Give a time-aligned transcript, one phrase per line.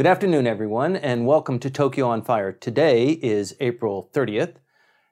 [0.00, 2.52] Good afternoon, everyone, and welcome to Tokyo on Fire.
[2.52, 4.54] Today is April 30th,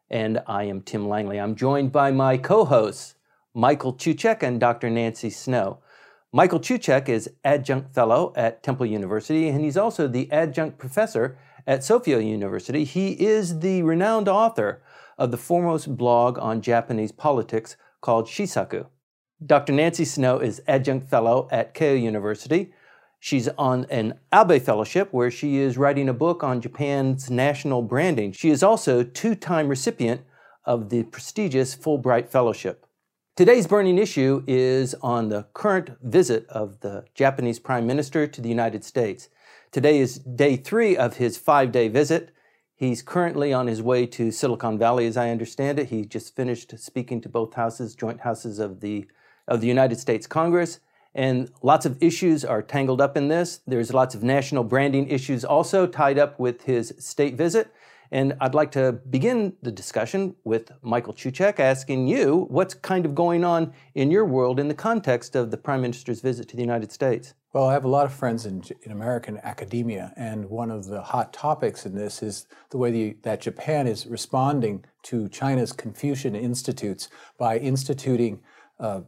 [0.08, 1.38] and I am Tim Langley.
[1.38, 3.16] I'm joined by my co hosts,
[3.52, 4.88] Michael Cucek and Dr.
[4.88, 5.80] Nancy Snow.
[6.32, 11.36] Michael Cucek is adjunct fellow at Temple University, and he's also the adjunct professor
[11.66, 12.84] at Sophia University.
[12.84, 14.80] He is the renowned author
[15.18, 18.86] of the foremost blog on Japanese politics called Shisaku.
[19.44, 19.74] Dr.
[19.74, 22.72] Nancy Snow is adjunct fellow at Keio University.
[23.20, 28.32] She's on an Abe Fellowship where she is writing a book on Japan's national branding.
[28.32, 30.22] She is also two time recipient
[30.64, 32.86] of the prestigious Fulbright Fellowship.
[33.36, 38.48] Today's burning issue is on the current visit of the Japanese Prime Minister to the
[38.48, 39.28] United States.
[39.70, 42.30] Today is day three of his five day visit.
[42.74, 45.88] He's currently on his way to Silicon Valley, as I understand it.
[45.88, 49.08] He just finished speaking to both houses, joint houses of the,
[49.48, 50.78] of the United States Congress.
[51.14, 53.60] And lots of issues are tangled up in this.
[53.66, 57.72] There's lots of national branding issues also tied up with his state visit.
[58.10, 63.14] And I'd like to begin the discussion with Michael Cucek asking you what's kind of
[63.14, 66.62] going on in your world in the context of the Prime Minister's visit to the
[66.62, 67.34] United States.
[67.52, 71.00] Well, I have a lot of friends in, in American academia, and one of the
[71.00, 76.36] hot topics in this is the way the, that Japan is responding to China's Confucian
[76.36, 78.40] Institutes by instituting
[78.80, 79.00] uh,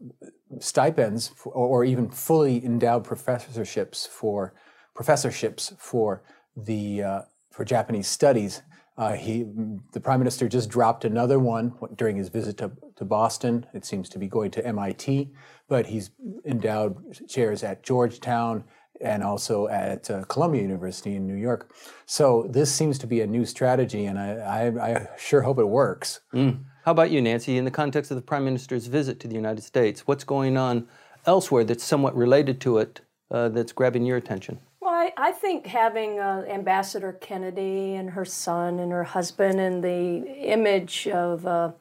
[0.58, 4.54] stipends for, or even fully endowed professorships for
[4.94, 6.22] professorships for
[6.56, 8.62] the uh, for Japanese studies.
[8.98, 9.46] Uh, he,
[9.92, 13.64] the prime minister, just dropped another one during his visit to, to Boston.
[13.72, 15.30] It seems to be going to MIT,
[15.68, 16.10] but he's
[16.44, 16.96] endowed
[17.27, 18.64] chairs at Georgetown
[19.00, 21.72] and also at uh, Columbia University in New York.
[22.06, 25.68] So this seems to be a new strategy, and I, I, I sure hope it
[25.68, 26.20] works.
[26.34, 26.64] Mm.
[26.84, 29.62] How about you, Nancy, in the context of the Prime Minister's visit to the United
[29.62, 30.06] States?
[30.06, 30.88] What's going on
[31.26, 34.60] elsewhere that's somewhat related to it uh, that's grabbing your attention?
[34.80, 39.84] Well, I, I think having uh, Ambassador Kennedy and her son and her husband and
[39.84, 41.72] the image of uh,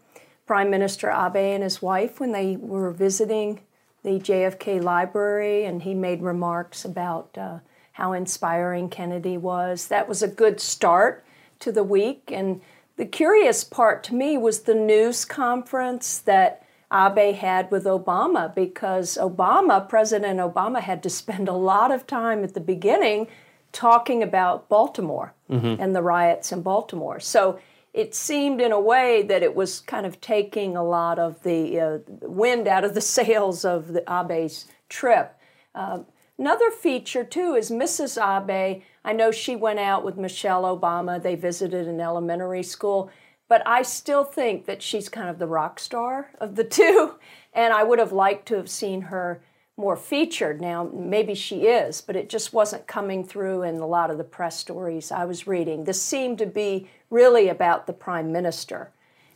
[0.45, 3.61] Prime Minister Abe and his wife when they were visiting
[4.03, 7.59] the JFK Library, and he made remarks about uh,
[7.93, 9.87] how inspiring Kennedy was.
[9.87, 11.25] That was a good start
[11.59, 12.31] to the week.
[12.31, 12.61] And
[12.95, 19.17] the curious part to me was the news conference that Abe had with Obama because
[19.17, 23.27] Obama, President Obama, had to spend a lot of time at the beginning
[23.71, 25.81] talking about Baltimore mm-hmm.
[25.81, 27.19] and the riots in Baltimore.
[27.19, 27.59] So
[27.93, 31.79] it seemed in a way that it was kind of taking a lot of the
[31.79, 35.35] uh, wind out of the sails of the Abe's trip.
[35.73, 35.99] Uh,
[36.37, 38.17] another feature, too, is Mrs.
[38.17, 41.21] Abe I know she went out with Michelle Obama.
[41.21, 43.09] They visited an elementary school.
[43.47, 47.15] But I still think that she's kind of the rock star of the two.
[47.53, 49.41] And I would have liked to have seen her
[49.79, 50.59] more featured.
[50.59, 54.23] Now, maybe she is, but it just wasn't coming through in a lot of the
[54.25, 55.85] press stories I was reading.
[55.85, 58.91] This seemed to be really about the prime minister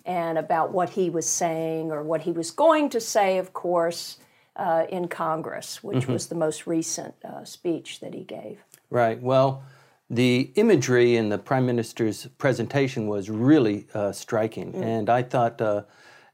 [0.05, 4.17] and about what he was saying or what he was going to say, of course,
[4.57, 6.13] uh, in Congress, which mm-hmm.
[6.13, 8.59] was the most recent uh, speech that he gave.
[8.89, 9.19] Right.
[9.21, 9.63] Well,
[10.09, 14.83] the imagery in the prime minister's presentation was really uh, striking, mm.
[14.83, 15.83] and I thought uh,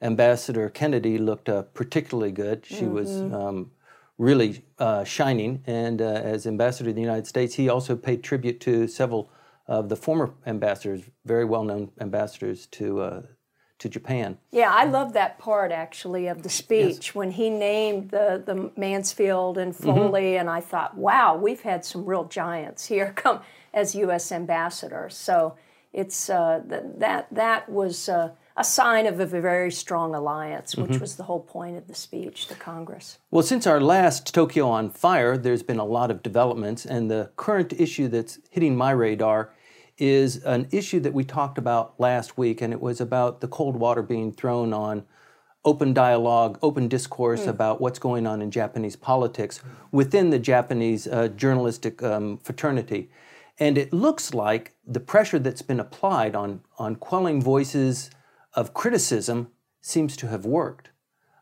[0.01, 2.65] Ambassador Kennedy looked uh, particularly good.
[2.65, 2.93] She mm-hmm.
[2.93, 3.71] was um,
[4.19, 8.59] really uh, shining, and uh, as ambassador to the United States, he also paid tribute
[8.59, 9.31] to several
[9.65, 13.21] of the former ambassadors, very well-known ambassadors to uh,
[13.79, 14.37] to Japan.
[14.51, 17.15] Yeah, I love that part actually of the speech yes.
[17.15, 19.85] when he named the, the Mansfield and mm-hmm.
[19.85, 20.41] Foley, mm-hmm.
[20.41, 23.39] and I thought, wow, we've had some real giants here come
[23.73, 24.33] as U.S.
[24.33, 25.15] ambassadors.
[25.15, 25.55] So
[25.93, 30.99] it's uh, that that was uh, a sign of a very strong alliance, which mm-hmm.
[30.99, 33.17] was the whole point of the speech to Congress.
[33.31, 37.31] Well, since our last Tokyo on Fire, there's been a lot of developments, and the
[37.37, 39.53] current issue that's hitting my radar
[39.97, 43.77] is an issue that we talked about last week, and it was about the cold
[43.77, 45.05] water being thrown on
[45.63, 47.47] open dialogue, open discourse mm.
[47.47, 49.61] about what's going on in Japanese politics
[49.93, 53.09] within the Japanese uh, journalistic um, fraternity.
[53.57, 58.09] And it looks like the pressure that's been applied on, on quelling voices
[58.53, 59.49] of criticism
[59.81, 60.89] seems to have worked.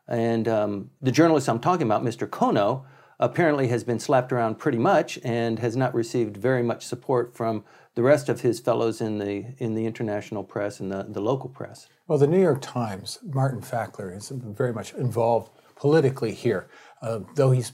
[0.06, 2.26] And um, the journalist I'm talking about, Mr.
[2.28, 2.84] Kono,
[3.20, 7.64] apparently has been slapped around pretty much and has not received very much support from
[7.94, 11.50] the rest of his fellows in the in the international press and the, the local
[11.50, 11.88] press.
[12.06, 16.68] Well, the New York Times, Martin Fackler is very much involved politically here.
[17.02, 17.72] Uh, though he's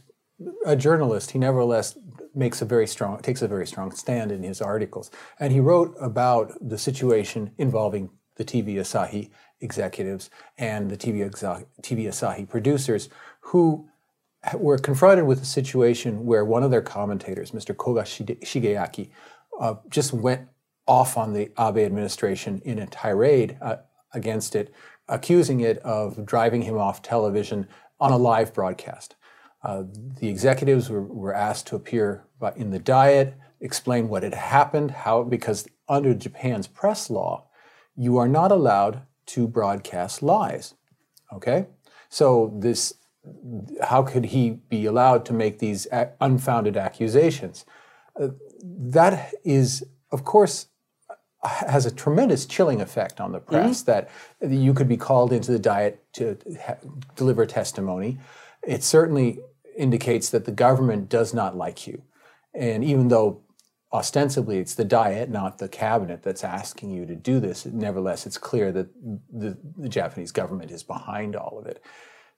[0.64, 1.98] a journalist, he nevertheless
[2.34, 5.10] makes a very strong takes a very strong stand in his articles.
[5.38, 11.30] And he wrote about the situation involving the TV Asahi executives and the TV,
[11.82, 13.08] TV Asahi producers
[13.40, 13.88] who
[14.54, 17.76] were confronted with a situation where one of their commentators, Mr.
[17.76, 19.10] Koga Shigeaki,
[19.58, 20.48] uh, just went
[20.86, 23.76] off on the Abe administration in a tirade uh,
[24.12, 24.72] against it,
[25.08, 27.66] accusing it of driving him off television
[28.00, 29.16] on a live broadcast.
[29.62, 29.84] Uh,
[30.20, 35.22] the executives were, were, asked to appear in the diet, explain what had happened, how
[35.22, 37.46] because under Japan's press law,
[37.96, 40.74] you are not allowed to broadcast lies.
[41.32, 41.66] Okay,
[42.08, 42.94] so this,
[43.82, 45.86] how could he be allowed to make these
[46.20, 47.64] unfounded accusations?
[48.20, 48.28] Uh,
[48.62, 50.66] that is, of course,
[51.42, 53.90] has a tremendous chilling effect on the press mm-hmm.
[54.40, 56.76] that you could be called into the diet to ha-
[57.16, 58.18] deliver testimony.
[58.62, 59.40] It certainly
[59.76, 62.02] indicates that the government does not like you.
[62.54, 63.42] And even though
[63.94, 68.36] ostensibly it's the diet, not the cabinet, that's asking you to do this, nevertheless, it's
[68.36, 68.88] clear that
[69.32, 71.82] the, the Japanese government is behind all of it.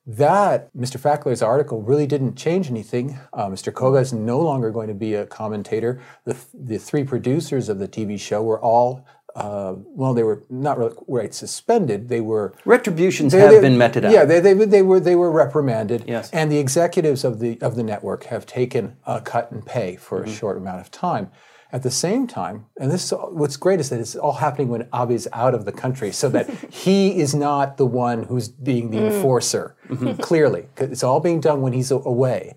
[0.06, 1.00] That, Mr.
[1.00, 3.18] Fackler's article really didn't change anything.
[3.32, 3.74] Uh, Mr.
[3.74, 6.00] Koga is no longer going to be a commentator.
[6.24, 9.04] The, the three producers of the TV show were all
[9.36, 12.08] uh, well, they were not really right suspended.
[12.08, 14.12] They were retributions they, have they, been meted out.
[14.12, 16.04] Yeah, they, they, they were they were reprimanded.
[16.08, 19.96] Yes, and the executives of the of the network have taken a cut in pay
[19.96, 20.30] for mm-hmm.
[20.30, 21.30] a short amount of time.
[21.70, 25.28] At the same time, and this what's great is that it's all happening when Abe's
[25.34, 29.12] out of the country, so that he is not the one who's being the mm.
[29.12, 29.76] enforcer.
[29.88, 30.22] Mm-hmm.
[30.22, 32.56] Clearly, it's all being done when he's away.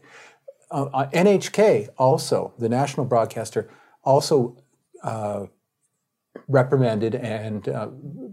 [0.72, 3.70] Uh, uh NHK also, the national broadcaster,
[4.04, 4.56] also
[5.04, 5.48] uh,
[6.48, 7.90] reprimanded and uh,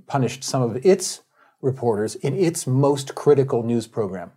[0.07, 1.23] punished some of its
[1.61, 4.33] reporters in its most critical news program.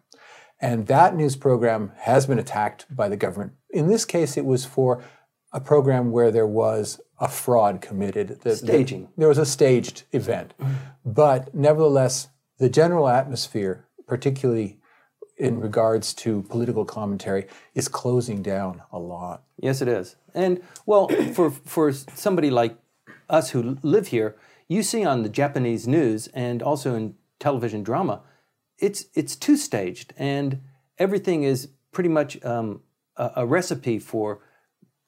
[0.62, 3.54] And that news program has been attacked by the government.
[3.70, 5.02] In this case, it was for
[5.54, 8.42] a program where there was a fraud committed.
[8.42, 9.04] The, Staging.
[9.04, 10.54] The, there was a staged event.
[11.06, 14.80] But nevertheless, the general atmosphere, particularly
[15.38, 19.44] in regards to political commentary, is closing down a lot.
[19.58, 20.18] Yes, it is.
[20.34, 22.78] And well, for, for somebody like
[23.30, 24.36] us who live here,
[24.68, 28.22] you see on the Japanese news and also in television drama,
[28.78, 30.62] it's, it's two staged and
[30.98, 32.82] everything is pretty much um,
[33.18, 34.40] a, a recipe for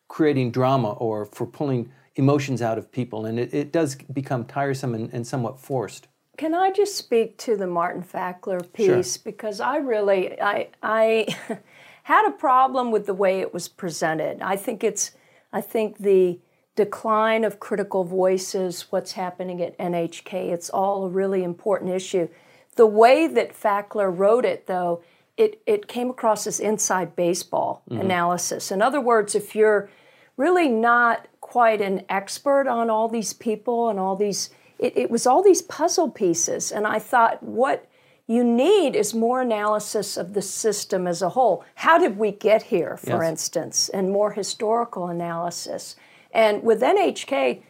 [0.08, 4.94] creating drama or for pulling emotions out of people, and it, it does become tiresome
[4.94, 6.08] and, and, somewhat forced.
[6.38, 9.22] Can I just speak to the Martin Fackler piece sure.
[9.24, 11.28] because I really I I
[12.04, 14.42] had a problem with the way it was presented.
[14.42, 15.12] I think it's
[15.54, 16.40] I think the
[16.86, 22.28] decline of critical voices, what's happening at NHK, it's all a really important issue.
[22.76, 25.04] The way that Fackler wrote it, though,
[25.38, 28.02] it, it came across as inside baseball mm-hmm.
[28.02, 28.72] analysis.
[28.72, 29.90] In other words, if you're
[30.38, 34.50] really not quite an expert on all these people and all these
[34.80, 37.88] it, it, was all these puzzle pieces and i thought what
[38.26, 42.64] you need is more analysis of the system as a whole how did we get
[42.64, 43.30] here for yes.
[43.30, 45.96] instance and more historical analysis
[46.34, 47.62] and with nhk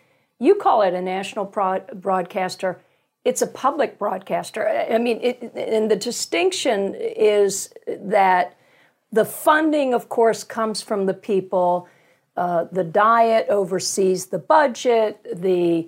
[0.41, 2.81] you call it a national broadcaster.
[3.23, 4.67] It's a public broadcaster.
[4.67, 8.57] I mean it, and the distinction is that
[9.11, 11.87] the funding of course comes from the people.
[12.35, 15.87] Uh, the Diet oversees the budget, the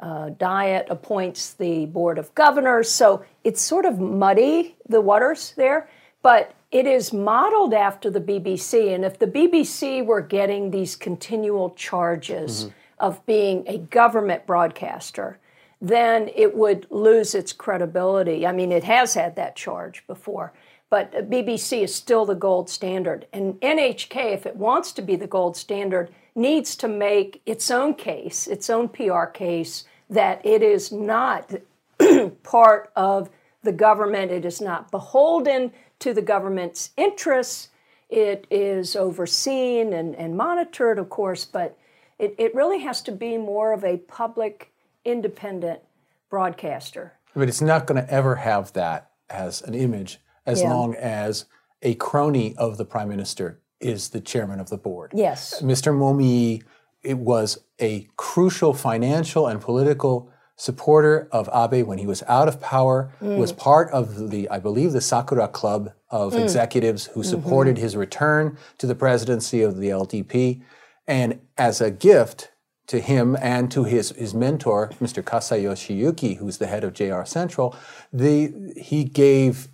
[0.00, 2.88] uh, Diet appoints the Board of Governors.
[2.88, 5.90] So it's sort of muddy, the waters there,
[6.22, 8.94] but it is modeled after the BBC.
[8.94, 12.74] And if the BBC were getting these continual charges mm-hmm.
[12.98, 15.38] of being a government broadcaster,
[15.80, 18.46] then it would lose its credibility.
[18.46, 20.52] I mean, it has had that charge before
[20.90, 23.26] but BBC is still the gold standard.
[23.32, 27.94] And NHK, if it wants to be the gold standard, needs to make its own
[27.94, 31.54] case, its own PR case, that it is not
[32.42, 33.30] part of
[33.62, 37.68] the government, it is not beholden to the government's interests.
[38.08, 41.78] It is overseen and, and monitored, of course, but
[42.18, 44.72] it, it really has to be more of a public,
[45.04, 45.80] independent
[46.28, 47.12] broadcaster.
[47.34, 50.72] But it's not going to ever have that as an image as yeah.
[50.72, 51.44] long as
[51.82, 55.12] a crony of the prime minister is the chairman of the board.
[55.14, 55.62] Yes.
[55.62, 55.94] Mr.
[55.94, 56.62] Momii
[57.02, 62.60] it was a crucial financial and political supporter of Abe when he was out of
[62.60, 63.38] power, mm.
[63.38, 66.42] was part of the, I believe, the Sakura Club of mm.
[66.42, 67.30] executives who mm-hmm.
[67.30, 67.84] supported mm-hmm.
[67.84, 70.60] his return to the presidency of the LDP.
[71.06, 72.50] And as a gift
[72.88, 75.24] to him and to his, his mentor, Mr.
[75.24, 77.74] Kasai Yoshiyuki, who's the head of JR Central,
[78.12, 79.68] the, he gave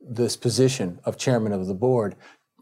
[0.00, 2.16] this position of chairman of the board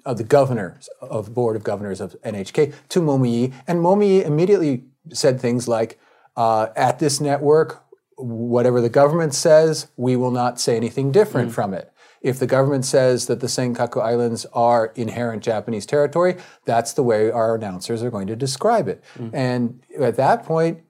[0.05, 4.85] of the governor of board of governors of NHK to Momii, and Momii immediately
[5.15, 5.99] said things like,
[6.37, 7.83] uh, "At this network,
[8.17, 11.55] whatever the government says, we will not say anything different mm.
[11.55, 16.93] from it." If the government says that the Senkaku Islands are inherent Japanese territory, that's
[16.93, 19.03] the way our announcers are going to describe it.
[19.33, 20.83] And at that point,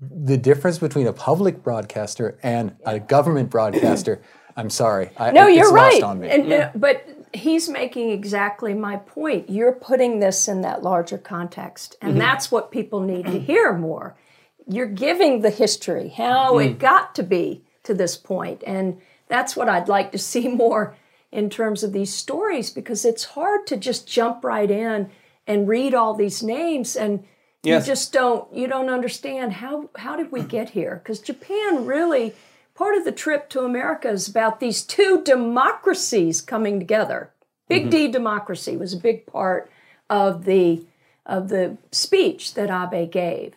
[0.00, 4.20] the difference between a public broadcaster and a government broadcaster,
[4.56, 5.10] I'm sorry.
[5.16, 6.02] I, No, it's you're lost right.
[6.02, 6.28] on me.
[6.28, 9.50] And, uh, but he's making exactly my point.
[9.50, 14.16] You're putting this in that larger context, and that's what people need to hear more.
[14.66, 16.78] You're giving the history, how it mm.
[16.78, 20.96] got to be to this point, and that's what I'd like to see more
[21.30, 25.10] in terms of these stories because it's hard to just jump right in
[25.46, 26.96] and read all these names.
[26.96, 27.24] And
[27.64, 27.86] Yes.
[27.86, 31.00] you just don't you don't understand how how did we get here?
[31.02, 32.34] Because japan really
[32.74, 37.30] part of the trip to america is about these two democracies coming together.
[37.68, 37.90] Big mm-hmm.
[37.90, 39.70] d democracy was a big part
[40.10, 40.84] of the
[41.24, 43.54] of the speech that abe gave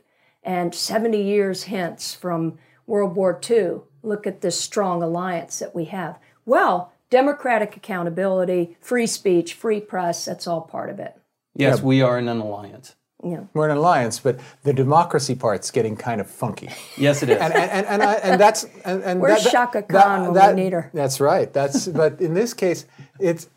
[0.48, 5.86] and 70 years hence from world war ii look at this strong alliance that we
[5.86, 11.14] have well democratic accountability free speech free press that's all part of it
[11.60, 12.96] Yes, we are in an alliance.
[13.24, 16.70] yeah We're in an alliance, but the democracy part's getting kind of funky.
[16.98, 17.38] Yes, it is.
[17.40, 20.56] and and, and, and, I, and that's and, and Where's that- Chaka that- Khan when
[20.56, 20.92] we need her?
[20.94, 21.52] That's right.
[21.52, 22.86] That's but in this case,
[23.20, 23.50] it's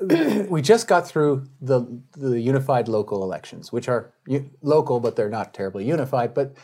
[0.48, 5.28] we just got through the the unified local elections, which are u- local, but they're
[5.28, 6.34] not terribly unified.
[6.34, 6.54] But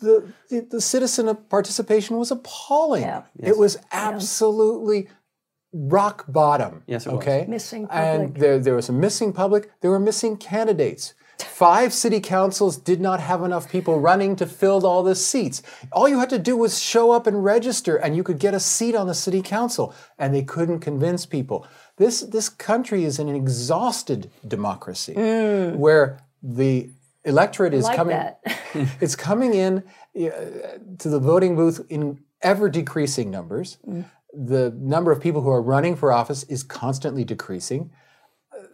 [0.00, 3.02] the the, the citizen participation was appalling.
[3.02, 3.22] Yeah.
[3.38, 5.08] It was absolutely
[5.72, 6.82] rock bottom.
[6.86, 7.22] Yes, it was.
[7.22, 7.46] okay.
[7.48, 9.70] Missing And there, there was a missing public.
[9.80, 11.14] There were missing candidates.
[11.38, 15.62] Five city councils did not have enough people running to fill all the seats.
[15.90, 18.60] All you had to do was show up and register, and you could get a
[18.60, 19.94] seat on the city council.
[20.18, 21.66] And they couldn't convince people.
[21.98, 26.90] This this country is an exhausted democracy, where the
[27.24, 27.88] electorate is Mm.
[27.88, 28.88] like coming.
[29.00, 29.82] it's coming in
[30.18, 30.30] uh,
[30.98, 33.78] to the voting booth in ever decreasing numbers.
[33.86, 34.04] Mm.
[34.32, 37.90] The number of people who are running for office is constantly decreasing.
[38.52, 38.64] Uh,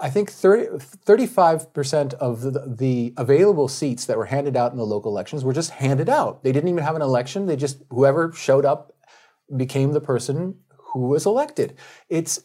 [0.00, 4.86] I think 30, 35% of the, the available seats that were handed out in the
[4.86, 6.44] local elections were just handed out.
[6.44, 7.46] They didn't even have an election.
[7.46, 8.94] They just, whoever showed up
[9.56, 10.60] became the person
[10.94, 11.74] who was elected.
[12.08, 12.42] It's,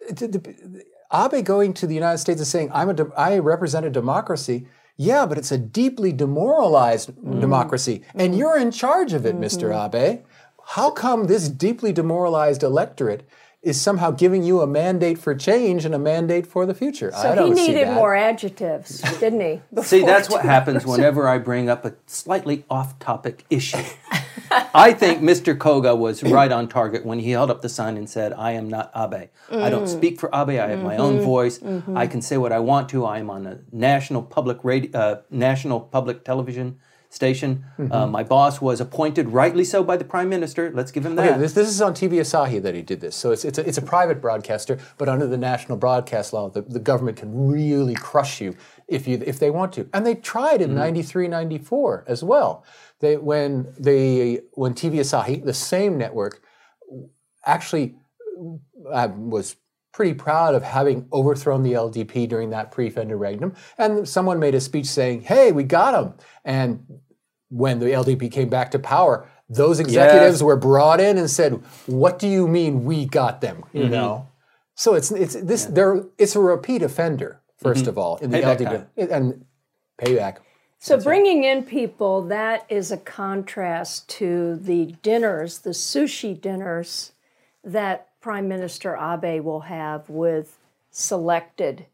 [0.00, 3.84] it- the- Abe going to the United States and saying, I'm a de- I represent
[3.84, 4.66] a democracy.
[4.96, 7.40] Yeah, but it's a deeply demoralized mm-hmm.
[7.40, 9.44] democracy, and you're in charge of it, mm-hmm.
[9.44, 9.72] Mr.
[9.74, 10.20] Abe.
[10.74, 13.26] How come this deeply demoralized electorate
[13.62, 17.10] is somehow giving you a mandate for change and a mandate for the future?
[17.14, 17.94] I So he don't see needed that.
[17.94, 19.60] more adjectives, didn't he?
[19.82, 23.82] See, that's what happens whenever I bring up a slightly off topic issue.
[24.74, 25.56] I think Mr.
[25.56, 28.68] Koga was right on target when he held up the sign and said, I am
[28.68, 29.28] not Abe.
[29.50, 30.60] I don't speak for Abe.
[30.60, 31.60] I have my own voice.
[31.94, 33.04] I can say what I want to.
[33.04, 36.78] I am on a national public radio, uh, national public television
[37.10, 37.64] station.
[37.90, 40.70] Uh, my boss was appointed, rightly so, by the prime minister.
[40.72, 41.30] Let's give him that.
[41.30, 43.16] Okay, this, this is on TV Asahi that he did this.
[43.16, 46.62] So it's, it's, a, it's a private broadcaster, but under the national broadcast law, the,
[46.62, 48.56] the government can really crush you
[48.90, 49.88] if, you if they want to.
[49.94, 52.64] And they tried in 93, 94 as well.
[53.00, 56.42] They, when, they, when TV Asahi, the same network,
[57.46, 57.94] actually
[58.92, 59.56] uh, was
[59.92, 63.54] pretty proud of having overthrown the LDP during that pre-Fender regnum.
[63.78, 66.14] And someone made a speech saying, hey, we got him.
[66.44, 66.86] And
[67.48, 70.42] when the LDP came back to power, those executives Yes.
[70.42, 73.90] were brought in and said, "What do you mean we got them?" You Mm-hmm.
[73.90, 74.28] know.
[74.76, 77.88] So it's it's this they're it's a repeat offender 1st Mm-hmm.
[77.88, 79.44] of all in the Payback LDP and
[79.98, 80.36] payback.
[80.78, 87.12] So bringing in people, that is a contrast to the dinners, the sushi dinners
[87.62, 90.58] that Prime Minister Abe will have with
[90.90, 91.84] selected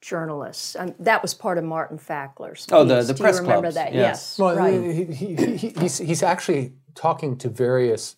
[0.00, 0.74] journalists.
[0.74, 2.66] And that was part of Martin Fackler's.
[2.72, 3.06] Oh, the- piece.
[3.06, 3.94] the Do press you remember clubs, that?
[3.94, 4.36] yes.
[4.36, 4.38] Yes.
[4.38, 4.72] Well, right.
[4.82, 8.16] he, he, he, he's he's actually talking to various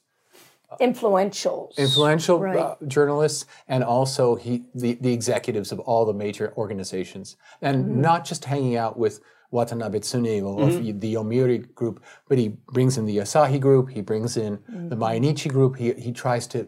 [0.80, 1.76] Influentials.
[1.76, 2.58] influential Right.
[2.58, 8.00] uh, journalists and also he the, the executives of all the major organizations and Mm-hmm.
[8.00, 9.20] not just hanging out with
[9.52, 14.36] Watanabe Tsune of the Yomiuri group, but he brings in the Asahi group, he brings
[14.36, 14.88] in Mm-hmm.
[14.88, 16.66] the Mainichi group, he, he tries to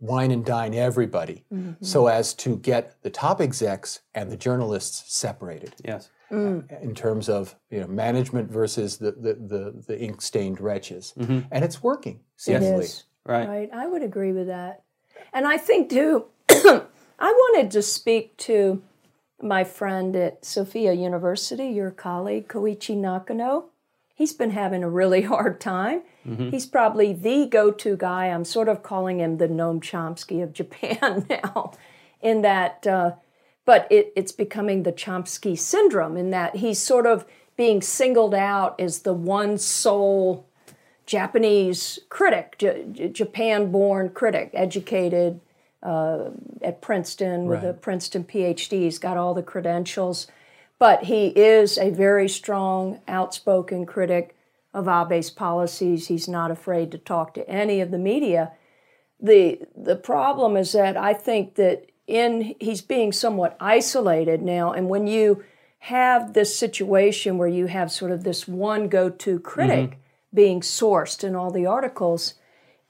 [0.00, 1.84] wine and dine everybody Mm-hmm.
[1.84, 6.10] so as to get the top execs and the journalists separated yes.
[6.30, 11.14] in terms of you know management versus the the, the, the ink stained wretches.
[11.16, 12.84] And it's working, It seemingly.
[12.86, 13.04] is.
[13.26, 13.48] Right.
[13.48, 13.70] Right.
[13.72, 14.82] I would agree with that.
[15.32, 16.82] And I think, too, I
[17.18, 18.82] wanted to speak to
[19.42, 23.66] my friend at Sophia University, your colleague, Koichi Nakano.
[24.14, 26.02] He's been having a really hard time.
[26.50, 28.26] He's probably the go to guy.
[28.26, 31.72] I'm sort of calling him the Noam Chomsky of Japan now,
[32.20, 33.12] in that, uh,
[33.64, 38.78] but it, it's becoming the Chomsky syndrome, in that he's sort of being singled out
[38.80, 40.45] as the one sole
[41.06, 45.40] Japanese critic, J- Japan born critic, educated
[45.82, 46.30] uh,
[46.62, 47.70] at Princeton with Right.
[47.70, 48.80] a Princeton PhD.
[48.80, 50.26] He's got all the credentials,
[50.78, 54.36] but he is a very strong, outspoken critic
[54.74, 56.08] of Abe's policies.
[56.08, 58.52] He's not afraid to talk to any of the media.
[59.20, 64.88] The, the problem is that I think that in he's being somewhat isolated now, and
[64.88, 65.44] when you
[65.78, 69.98] have this situation where you have sort of this one go-to critic
[70.32, 72.34] being sourced in all the articles,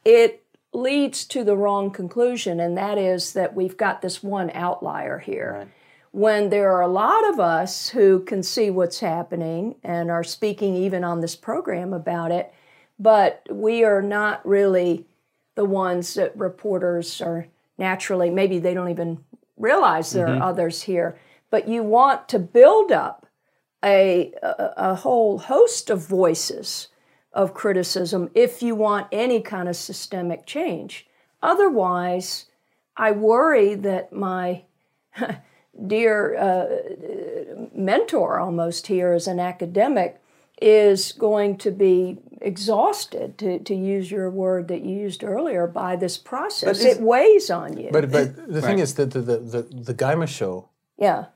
[0.05, 5.19] it leads to the wrong conclusion, and that is that we've got this one outlier
[5.19, 5.69] here.
[6.13, 10.77] When there are a lot of us who can see what's happening and are speaking
[10.77, 12.53] even on this program about it,
[12.99, 15.07] but we are not really
[15.55, 19.19] the ones that reporters are naturally, maybe they don't even
[19.57, 20.43] realize there are mm-hmm.
[20.43, 21.19] others here,
[21.51, 23.27] but you want to build up
[23.85, 26.89] a, a, a whole host of voices
[27.37, 31.07] of criticism if you want any kind of systemic change.
[31.43, 32.47] Otherwise,
[32.97, 34.63] I worry that my
[35.87, 36.67] dear uh,
[37.75, 40.21] mentor almost here as an academic
[40.63, 45.95] is going to be exhausted, to, to use your word that you used earlier, by
[45.95, 46.83] this process.
[46.83, 47.91] it weighs on you.
[47.93, 51.27] But but the thing is that the the the, the Gaimusho yeah.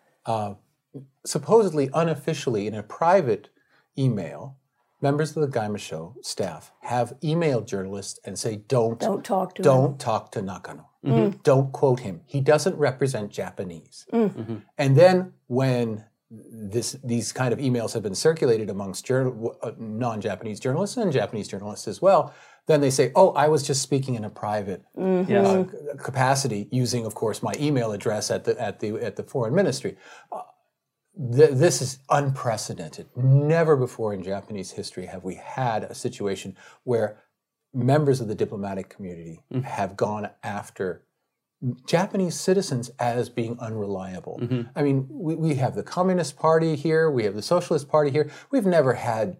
[1.26, 3.50] supposedly unofficially in a private
[3.98, 4.56] email,
[5.00, 9.98] members of the Gaimusho staff have emailed journalists and say don't Don't talk to don't
[9.98, 10.86] talk to Nakano.
[11.42, 12.20] Don't quote him.
[12.26, 14.06] He doesn't represent Japanese.
[14.12, 20.60] And then when this these kind of emails have been circulated amongst journal, uh, non-Japanese
[20.60, 22.32] journalists and Japanese journalists as well,
[22.66, 25.46] then they say, "Oh, I was just speaking in a private Yes.
[25.48, 25.64] uh,
[25.98, 29.96] capacity, using, of course, my email address at the at the at the foreign ministry."
[30.30, 30.42] Uh,
[31.32, 33.08] th- this is unprecedented.
[33.16, 37.18] Never before in Japanese history have we had a situation where
[37.72, 39.62] members of the diplomatic community mm-hmm.
[39.62, 41.04] have gone after
[41.86, 44.38] Japanese citizens as being unreliable.
[44.42, 44.62] Mm-hmm.
[44.74, 48.30] I mean, we, we have the Communist Party here, we have the Socialist Party here.
[48.50, 49.36] We've never had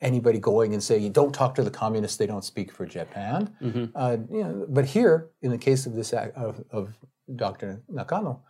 [0.00, 3.84] anybody going and saying, "Don't talk to the communists; they don't speak for Japan." Mm-hmm.
[3.96, 6.94] Uh, you know, but here, in the case of this of, of
[7.34, 7.82] Dr.
[7.88, 8.44] Nakano,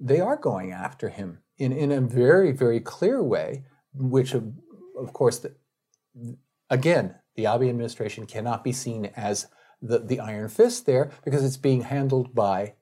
[0.00, 4.52] they are going after him in, in a very, very clear way, which, of,
[4.98, 5.54] of course, the,
[6.70, 9.46] again, the Abe administration cannot be seen as
[9.80, 12.74] the, the iron fist there because it's being handled by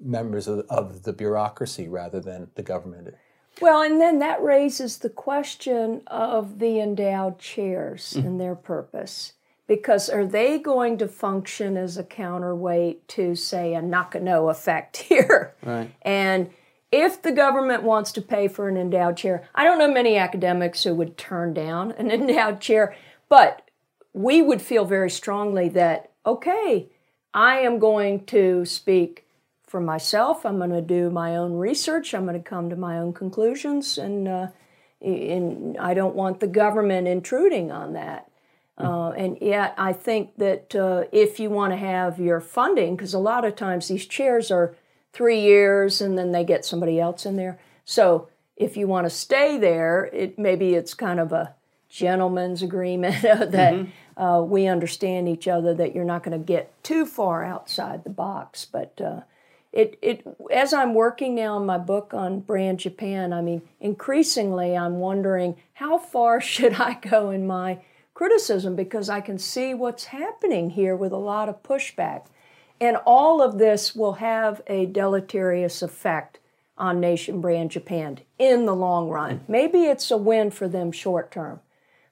[0.00, 3.14] members of, of the bureaucracy rather than the government.
[3.60, 8.38] Well, and then that raises the question of the endowed chairs and mm-hmm.
[8.38, 9.34] their purpose.
[9.66, 15.54] Because are they going to function as a counterweight to, say, a Nakano effect here?
[15.62, 15.90] Right.
[16.02, 16.50] And
[16.92, 20.84] if the government wants to pay for an endowed chair, I don't know many academics
[20.84, 22.94] who would turn down an endowed chair,
[23.28, 23.68] but
[24.12, 26.88] we would feel very strongly that, okay,
[27.34, 29.26] I am going to speak
[29.66, 30.46] for myself.
[30.46, 32.14] I'm going to do my own research.
[32.14, 34.46] I'm going to come to my own conclusions, and, uh,
[35.00, 38.30] and I don't want the government intruding on that.
[38.76, 43.14] Uh, and yet, I think that uh, if you want to have your funding, because
[43.14, 44.74] a lot of times these chairs are
[45.12, 47.58] three years and then they get somebody else in there.
[47.84, 51.54] So if you want to stay there, it maybe it's kind of a
[51.88, 57.06] gentleman's agreement that uh, we understand each other that you're not going to get too
[57.06, 58.64] far outside the box.
[58.64, 59.20] But uh,
[59.72, 64.76] it, it as I'm working now on my book on brand Japan, I mean, increasingly
[64.76, 67.78] I'm wondering how far should I go in my
[68.14, 72.26] criticism because I can see what's happening here with a lot of pushback.
[72.80, 76.38] And all of this will have a deleterious effect
[76.76, 79.44] on nation brand Japan in the long run.
[79.46, 81.60] Maybe it's a win for them short term,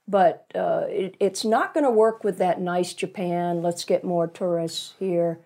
[0.06, 3.62] but uh, it, it's not going to work with that nice Japan.
[3.62, 5.40] Let's get more tourists here,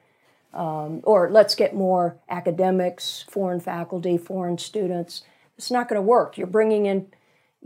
[0.52, 5.22] um, or let's get more academics, foreign faculty, foreign students.
[5.56, 6.36] It's not going to work.
[6.36, 7.06] You're bringing in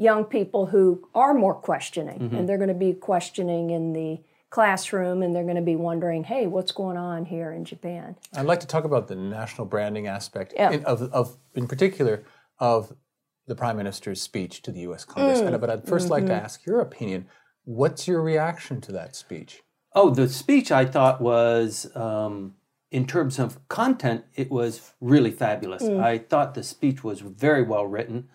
[0.01, 5.23] young people who are more questioning, and they're going to be questioning in the classroom
[5.23, 8.17] and they're going to be wondering, hey, what's going on here in Japan?
[8.35, 10.71] I'd like to talk about the national branding aspect, Yeah.
[10.73, 12.25] in, of, of, in particular,
[12.59, 12.93] of
[13.47, 15.05] the Prime Minister's speech to the U.S.
[15.05, 15.41] Congress.
[15.41, 15.61] Mm.
[15.61, 16.29] But I'd 1st like Mm-hmm.
[16.31, 17.27] to ask your opinion.
[17.65, 19.63] What's your reaction to that speech?
[19.95, 22.55] Oh, the speech I thought was, um,
[22.91, 25.83] in terms of content, it was really fabulous.
[25.85, 28.29] I thought the speech was very well written.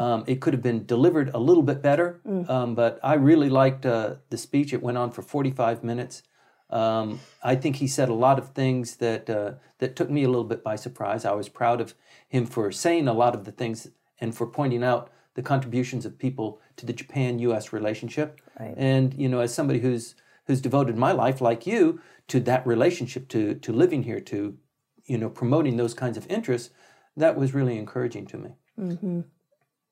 [0.00, 3.84] Um, it could have been delivered a little bit better, um, but I really liked
[3.84, 4.72] uh, the speech.
[4.72, 6.22] It went on for 45 minutes.
[6.70, 10.28] Um, I think he said a lot of things that uh, that took me a
[10.28, 11.24] little bit by surprise.
[11.24, 11.94] I was proud of
[12.28, 13.88] him for saying a lot of the things
[14.20, 17.72] and for pointing out the contributions of people to the Japan-U.S.
[17.72, 18.40] relationship.
[18.58, 18.74] Right.
[18.76, 20.14] And you know, as somebody who's
[20.46, 24.58] who's devoted my life, like you, to that relationship, to to living here, to
[25.06, 26.70] you know, promoting those kinds of interests,
[27.16, 28.50] that was really encouraging to me.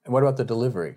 [0.05, 0.97] And what about the delivery?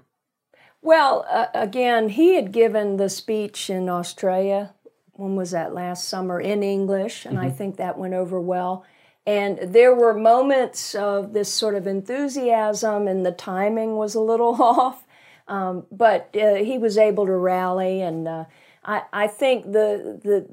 [0.82, 4.74] Well, uh, again, he had given the speech in Australia.
[5.14, 5.74] When was that?
[5.74, 8.86] Last summer in English, and I think that went over well.
[9.26, 14.56] And there were moments of this sort of enthusiasm, and the timing was a little
[14.62, 15.06] off.
[15.48, 18.46] Um, but uh, he was able to rally, and uh,
[18.88, 20.48] I, I think the the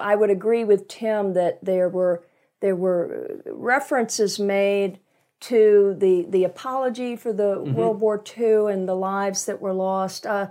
[0.00, 2.24] I would agree with Tim that there were
[2.60, 5.00] there were references made
[5.40, 10.24] to the the apology for the World War II and the lives that were lost.
[10.24, 10.48] Uh,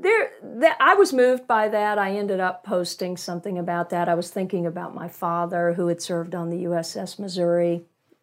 [0.00, 1.98] there, that I was moved by that.
[1.98, 4.08] I ended up posting something about that.
[4.08, 7.82] I was thinking about my father, who had served on the USS Missouri,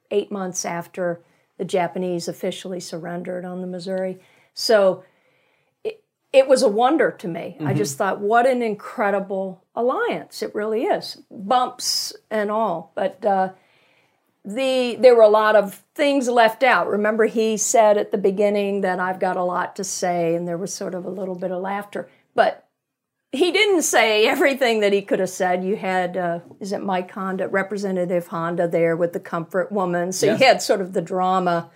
[0.09, 1.21] eight months after
[1.57, 4.19] the Japanese officially surrendered on the Missouri.
[4.53, 5.03] So
[6.35, 7.57] it, was a wonder to me.
[7.63, 10.43] I just thought, what an incredible alliance!
[10.43, 13.23] It really is, bumps and all, but.
[13.25, 13.49] Uh,
[14.45, 16.87] the there were a lot of things left out.
[16.87, 20.57] Remember, he said at the beginning that I've got a lot to say, and there
[20.57, 22.09] was sort of a little bit of laughter.
[22.35, 22.67] But
[23.31, 25.63] he didn't say everything that he could have said.
[25.63, 30.27] You had uh, is it Mike Honda, Representative Honda, there with the comfort woman, so
[30.27, 30.39] Yes.
[30.39, 31.71] you had sort of the drama,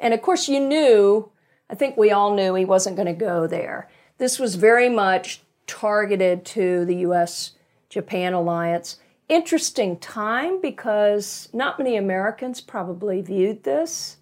[0.00, 1.30] and of course you knew.
[1.68, 3.88] I think we all knew he wasn't going to go there.
[4.18, 7.52] This was very much targeted to the U.S.
[7.88, 8.98] Japan alliance
[9.28, 14.18] interesting time because not many Americans probably viewed this.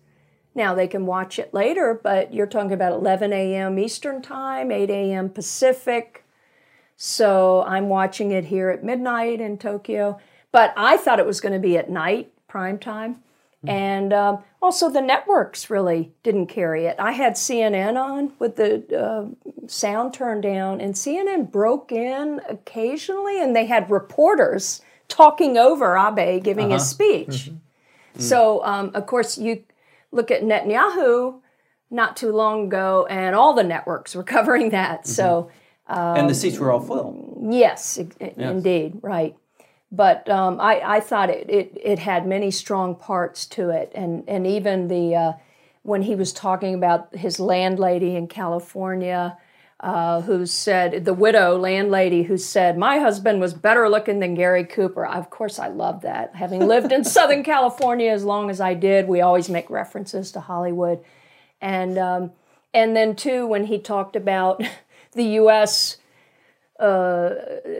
[0.54, 3.78] Now they can watch it later, but you're talking about 11 a.m.
[3.78, 5.28] Eastern Time, 8 a.m.
[5.28, 6.24] Pacific.
[6.96, 10.18] So I'm watching it here at midnight in Tokyo.
[10.52, 13.22] But I thought it was going to be at night, prime time.
[13.68, 16.96] And um, also, the networks really didn't carry it.
[16.98, 19.27] I had CNN on with the uh,
[19.66, 26.42] sound turned down, and CNN broke in occasionally, and they had reporters talking over Abe
[26.42, 27.50] giving his speech.
[28.18, 29.64] So, um, of course, you
[30.12, 31.40] look at Netanyahu
[31.90, 35.07] not too long ago, and all the networks were covering that.
[35.07, 35.50] So,
[35.88, 37.38] and the seats were all full.
[37.50, 39.37] Yes, i- indeed, right.
[39.94, 44.24] But um, I, I thought it, it, it had many strong parts to it, and
[44.26, 45.33] and even the uh,
[45.83, 49.38] when he was talking about his landlady in California,
[49.78, 54.64] uh, who said the widow landlady who said my husband was better looking than Gary
[54.64, 55.07] Cooper.
[55.07, 56.35] Of course, I love that.
[56.35, 60.40] Having lived in Southern California as long as I did, we always make references to
[60.40, 61.04] Hollywood,
[61.61, 62.33] and um,
[62.72, 64.61] and then too when he talked about
[65.12, 65.98] the U.S
[66.81, 67.79] um,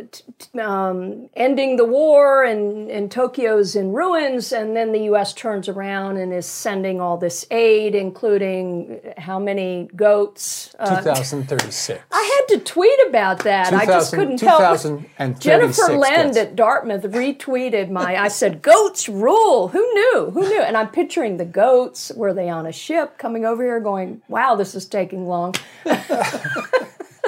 [1.35, 5.33] ending the war and, and Tokyo's in ruins, and then the U.S.
[5.33, 10.75] turns around and is sending all this aid, including how many goats.
[10.79, 12.01] Uh, 2036.
[12.13, 13.73] I had to tweet about that.
[13.73, 14.39] I just 2000 couldn't.
[14.39, 18.17] 2036 Jennifer Lind at Dartmouth retweeted my.
[18.17, 20.31] I said, "Goats rule." Who knew?
[20.33, 20.63] Who knew?
[20.63, 22.13] And I'm picturing the goats.
[22.15, 25.55] Were they on a ship coming over here, going, "Wow, this is taking long."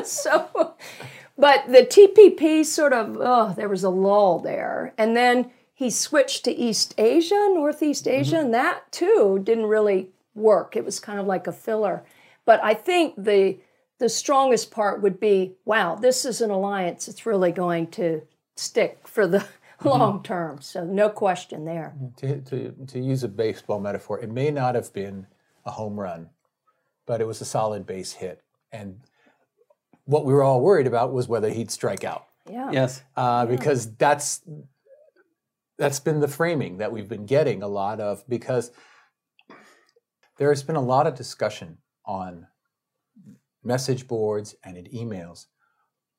[0.05, 0.75] so,
[1.39, 6.45] but the TPP sort of, oh, there was a lull there, and then he switched
[6.45, 8.21] to East Asia, Northeast mm-hmm.
[8.21, 10.75] Asia, and that too didn't really work.
[10.75, 12.05] It was kind of like a filler.
[12.45, 13.59] But I think the
[13.99, 18.21] the strongest part would be, wow, this is an alliance that's really going to
[18.55, 19.39] stick for the
[19.81, 19.89] mm-hmm.
[19.89, 20.61] long term.
[20.61, 21.95] So no question there.
[21.97, 22.43] Mm-hmm.
[22.45, 25.27] to, to, to use a baseball metaphor, it may not have been
[25.65, 26.29] a home run,
[27.07, 28.43] but it was a solid base hit.
[28.71, 29.01] And
[30.07, 32.71] what we were all worried about was whether he'd strike out, Yeah.
[32.71, 33.03] Yes.
[33.17, 34.41] uh, because that's
[35.79, 38.27] that's been the framing that we've been getting a lot of.
[38.29, 38.71] Because
[40.39, 42.47] there has been a lot of discussion on
[43.63, 45.47] message boards and in emails.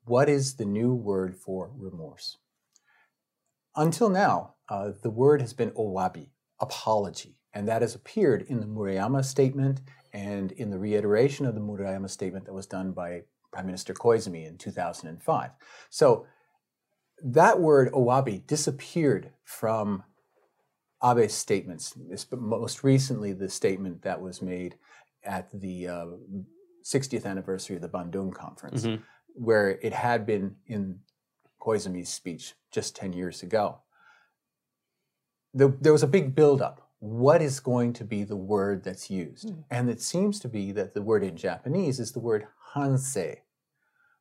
[0.05, 2.37] What is the new word for remorse?
[3.75, 8.65] Until now, uh, the word has been owabi, apology, and that has appeared in the
[8.65, 9.81] Murayama statement
[10.13, 14.47] and in the reiteration of the Murayama statement that was done by Prime Minister Koizumi
[14.47, 15.51] in 2005.
[15.89, 16.25] So
[17.23, 20.03] that word owabi disappeared from
[21.01, 21.95] Abe's statements,
[22.31, 24.75] most recently the statement that was made
[25.23, 26.05] at the uh,
[26.83, 28.85] 60th anniversary of the Bandung conference,
[29.33, 30.99] where it had been in
[31.61, 33.79] Koizumi's speech just 10 years ago.
[35.53, 39.49] The, there was a big buildup what is going to be the word that's used.
[39.49, 39.63] Mm.
[39.69, 43.37] And it seems to be that the word in Japanese is the word hansei.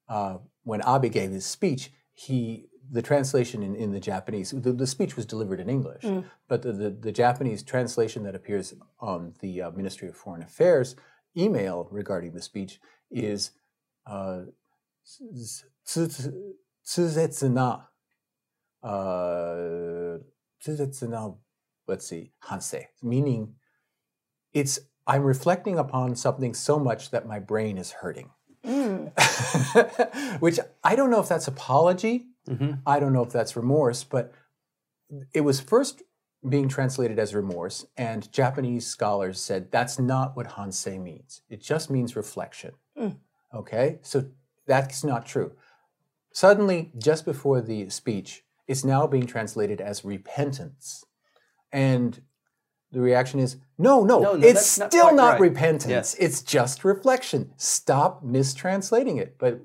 [0.09, 4.87] Uh, when Abe gave his speech, he the translation in, in the Japanese, the, the
[4.87, 6.25] speech was delivered in English, mm.
[6.49, 10.95] but the, the, the, Japanese translation that appears on the uh, Ministry of Foreign Affairs
[11.37, 12.79] email regarding the speech
[13.11, 13.51] is
[14.07, 14.43] uh,
[15.85, 17.87] tsuzetsuna,
[18.83, 20.19] uh,
[20.65, 21.37] tsuzetsuna
[21.87, 23.55] let's see 反省 meaning
[24.53, 28.31] it's I'm reflecting upon something so much that my brain is hurting.
[28.65, 29.13] Mm.
[30.41, 32.27] Which I don't know if that's apology.
[32.49, 32.73] Mm-hmm.
[32.85, 34.33] I don't know if that's remorse, but
[35.33, 36.03] it was first
[36.49, 41.43] being translated as remorse, and Japanese scholars said that's not what hansei means.
[41.49, 42.73] It just means reflection.
[42.99, 43.17] Mm.
[43.55, 43.99] Okay?
[44.03, 44.27] So
[44.67, 45.53] that's not true.
[46.33, 51.05] Suddenly, just before the speech, it's now being translated as repentance.
[51.73, 52.21] And
[52.93, 55.41] the reaction is no, no, No, no, it's that's not still not right.
[55.41, 55.91] repentance.
[55.91, 56.15] Yes.
[56.19, 57.53] It's just reflection.
[57.57, 59.37] Stop mistranslating it.
[59.39, 59.61] But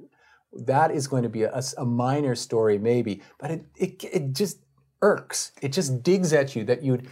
[0.54, 3.22] that is going to be a, a minor story, maybe.
[3.40, 4.60] But it, it, it just
[5.02, 5.54] irks.
[5.62, 7.08] It just digs at you that you'd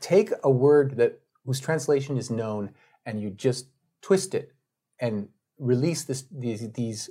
[0.00, 2.70] take a word that whose translation is known
[3.06, 3.66] and you just
[4.00, 4.52] twist it
[5.00, 7.08] and release this, these, these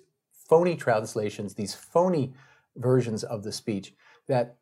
[0.49, 2.33] phony translations, these phony
[2.75, 3.93] versions of the speech
[4.27, 4.57] that,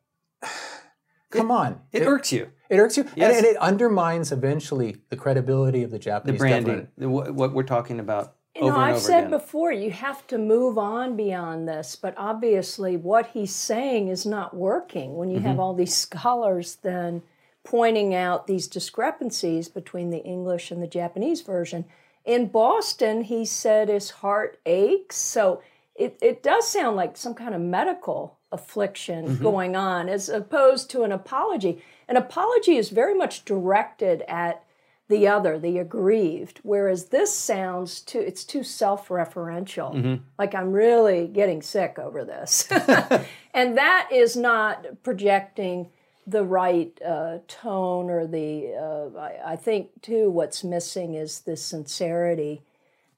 [1.30, 1.80] come on.
[1.92, 2.50] It, irks you.
[2.68, 3.36] It irks you, and- Yes.
[3.38, 6.90] and, it undermines eventually the credibility of the The Japanese branding, government.
[6.98, 9.30] the- what what we're talking about You over know, and I've over said again.
[9.30, 14.54] before, you have to move on beyond this, but obviously what he's saying is not
[14.54, 15.46] working when you Mm-hmm.
[15.46, 17.22] have all these scholars then
[17.64, 21.84] pointing out these discrepancies between the English and the Japanese version.
[22.24, 25.16] In Boston, he said his heart aches.
[25.16, 25.60] So
[25.94, 29.42] it, it does sound like some kind of medical affliction Mm-hmm.
[29.42, 31.82] going on as opposed to an apology.
[32.08, 34.64] An apology is very much directed at
[35.08, 39.94] the other, the aggrieved, whereas this sounds too it's too self-referential.
[39.94, 40.22] Mm-hmm.
[40.38, 42.68] Like I'm really getting sick over this.
[43.54, 45.88] and that is not projecting
[46.26, 51.56] the right uh, tone or the uh, I, I think too what's missing is the
[51.56, 52.62] sincerity.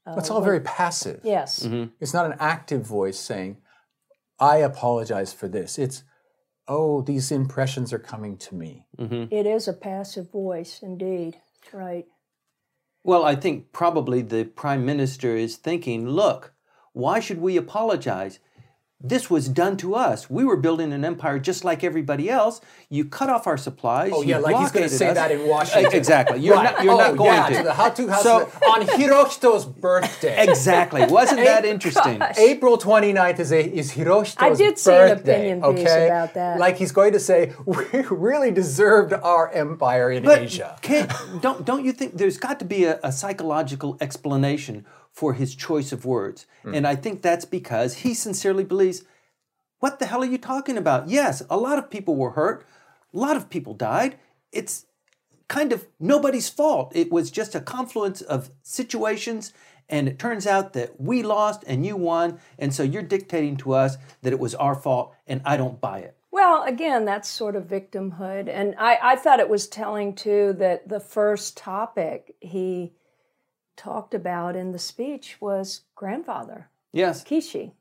[0.06, 1.20] it's all very passive.
[1.24, 1.68] Yes.
[2.00, 3.58] It's not an active voice saying,
[4.42, 5.78] I apologize for this.
[5.78, 6.02] It's,
[6.66, 8.88] oh, these impressions are coming to me.
[8.98, 9.32] Mm-hmm.
[9.32, 11.36] It is a passive voice indeed.
[11.72, 12.06] Right.
[13.04, 16.54] Well, I think probably the prime minister is thinking, look,
[16.92, 18.40] why should we apologize?
[19.04, 20.30] This was done to us.
[20.30, 22.60] We were building an empire just like everybody else.
[22.88, 24.12] You cut off our supplies.
[24.14, 25.14] Oh, you yeah, like he's going to say us.
[25.16, 25.92] that in Washington.
[25.92, 26.38] Exactly.
[26.40, 26.72] You're Right.
[26.76, 26.84] not.
[26.84, 27.62] You're oh, not going yeah, to.
[27.64, 30.44] the how to house So- on Hirohito's birthday.
[30.48, 31.04] Exactly.
[31.06, 32.22] Wasn't that interesting?
[32.36, 36.58] April 29th is, a, is Hirohito's I did see an birthday, opinion piece about that.
[36.60, 40.78] Like he's going to say, we really deserved our empire in But Asia.
[40.80, 41.10] can't,
[41.40, 45.92] don't don't you think there's got to be a, a psychological explanation for his choice
[45.92, 46.46] of words?
[46.62, 46.74] Hmm.
[46.74, 49.04] And I think that's because he sincerely believes,
[49.78, 51.08] what the hell are you talking about?
[51.08, 52.66] Yes, a lot of people were hurt,
[53.14, 54.16] a lot of people died.
[54.52, 54.86] It's
[55.48, 56.92] kind of nobody's fault.
[56.94, 59.52] It was just a confluence of situations.
[59.88, 62.38] And it turns out that we lost and you won.
[62.58, 65.98] And so you're dictating to us that it was our fault, and I don't buy
[65.98, 66.16] it.
[66.30, 68.48] Well, again, that's sort of victimhood.
[68.48, 72.94] And I, I thought it was telling too that the first topic he
[73.82, 77.24] talked about in the speech was grandfather, Yes.
[77.24, 77.72] Kishi.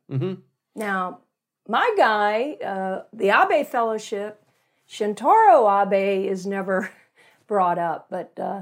[0.76, 1.20] Now,
[1.68, 4.44] my guy, uh, the Abe Fellowship,
[4.90, 6.92] Shintaro Abe is never
[7.48, 8.62] brought up, but uh,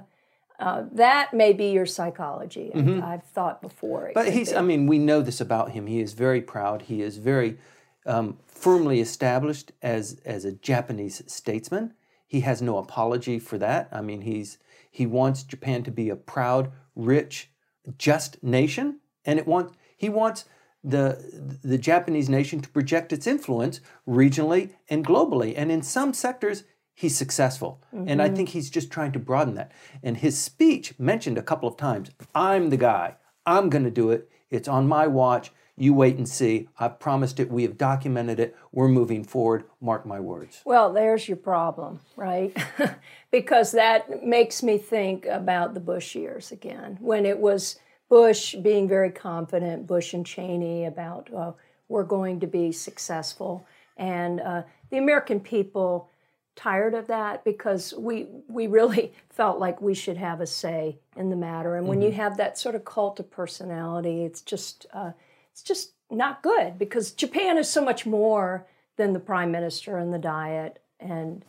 [0.60, 2.72] uh, that may be your psychology.
[2.74, 4.12] I've thought before.
[4.14, 4.58] But he's, be.
[4.58, 5.88] I mean, we know this about him.
[5.88, 6.84] He is very proud.
[6.84, 7.58] He is very
[8.06, 11.94] um, firmly established as, as a Japanese statesman.
[12.28, 13.88] He has no apology for that.
[13.92, 14.58] I mean, he's,
[14.90, 17.52] he wants Japan to be a proud, rich,
[17.98, 19.00] just nation.
[19.26, 20.46] And it wants, he wants
[20.84, 25.54] the, the Japanese nation to project its influence regionally and globally.
[25.56, 27.82] And in some sectors, he's successful.
[28.08, 28.36] And I mm-hmm.
[28.36, 29.72] think he's just trying to broaden that.
[30.04, 34.12] And his speech mentioned a couple of times I'm the guy, I'm going to do
[34.12, 34.30] it.
[34.50, 35.52] It's on my watch.
[35.80, 36.68] You wait and see.
[36.78, 37.50] I've promised it.
[37.50, 38.56] We have documented it.
[38.74, 39.64] We're moving forward.
[39.80, 40.62] Mark my words.
[40.66, 42.56] Well, there's your problem, right?
[43.32, 48.90] because that makes me think about the Bush years again, when it was Bush being
[48.90, 51.54] very confident, Bush and Cheney about uh,
[51.88, 53.66] we're going to be successful,
[53.96, 56.10] and uh, the American people
[56.56, 61.30] tired of that because we we really felt like we should have a say in
[61.30, 61.76] the matter.
[61.76, 65.12] And when you have that sort of cult of personality, it's just uh,
[65.60, 68.66] it's just not good because Japan is so much more
[68.98, 70.82] than the prime minister and the diet.
[71.00, 71.44] And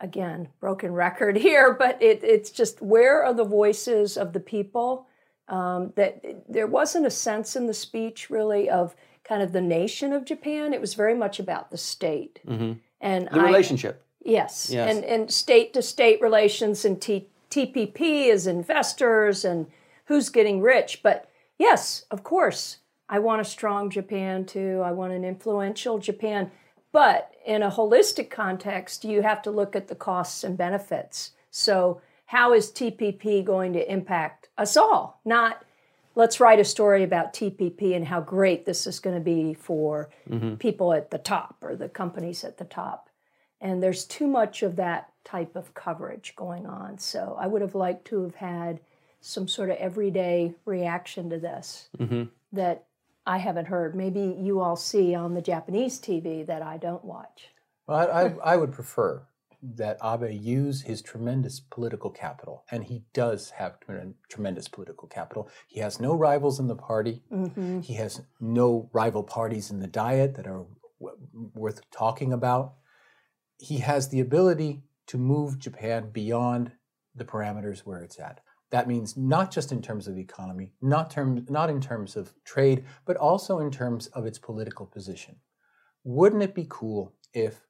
[0.00, 5.06] again, broken record here, but it, it's just where are the voices of the people?
[5.48, 10.12] Um, that there wasn't a sense in the speech really of kind of the nation
[10.12, 10.74] of Japan.
[10.74, 14.04] It was very much about the state and The I- relationship.
[14.20, 14.94] Yes, Yes.
[14.94, 19.68] and and state to state relations and T, TPP as investors and
[20.06, 21.00] who's getting rich.
[21.02, 24.82] But yes, of course, I want a strong Japan too.
[24.84, 26.50] I want an influential Japan.
[26.92, 31.32] But in a holistic context, you have to look at the costs and benefits.
[31.50, 35.20] So, how is TPP going to impact us all?
[35.24, 35.64] Not
[36.18, 40.10] let's write a story about TPP and how great this is going to be for
[40.28, 40.56] mm-hmm.
[40.56, 43.08] people at the top or the companies at the top.
[43.60, 46.98] And there's too much of that type of coverage going on.
[46.98, 48.80] So I would have liked to have had
[49.20, 52.24] some sort of everyday reaction to this mm-hmm.
[52.52, 52.84] that
[53.28, 53.94] I haven't heard.
[53.94, 57.48] Maybe you all see on the Japanese TV that I don't watch.
[57.86, 59.28] Well, I, I, I would prefer
[59.62, 63.76] that Abe use his tremendous political capital, and he does have
[64.30, 65.50] tremendous political capital.
[65.66, 67.22] He has no rivals in the party.
[67.30, 67.80] Mm-hmm.
[67.80, 70.64] He has no rival parties in the diet that are
[70.98, 71.18] w-
[71.54, 72.76] worth talking about.
[73.58, 76.72] He has the ability to move Japan beyond
[77.14, 78.40] the parameters where it's at.
[78.70, 82.34] That means not just in terms of the economy, not, term, not in terms of
[82.44, 85.36] trade, but also in terms of its political position.
[86.04, 87.66] Wouldn't it be cool if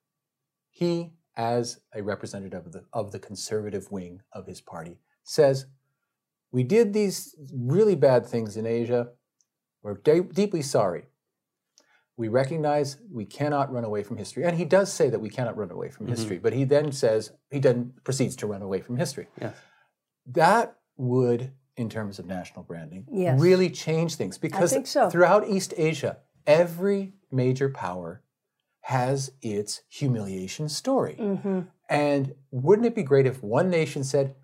[0.71, 5.67] he as a representative of the, of the conservative wing of his party, says,
[6.51, 9.11] We did these really bad things in Asia.
[9.83, 11.05] We're de- deeply sorry.
[12.17, 14.45] We recognize we cannot run away from history.
[14.45, 16.17] And he does say that we cannot run away from mm-hmm.
[16.17, 19.29] history, but he then says, he then proceeds to run away from history.
[19.41, 19.55] Yes.
[20.27, 23.41] That would, in terms of national branding, yes.
[23.41, 25.09] really change things because so.
[25.09, 28.23] throughout East Asia, every major power
[28.83, 31.17] has its humiliation story.
[31.19, 31.61] Mm-hmm.
[31.89, 34.35] And wouldn't it be great if one nation said,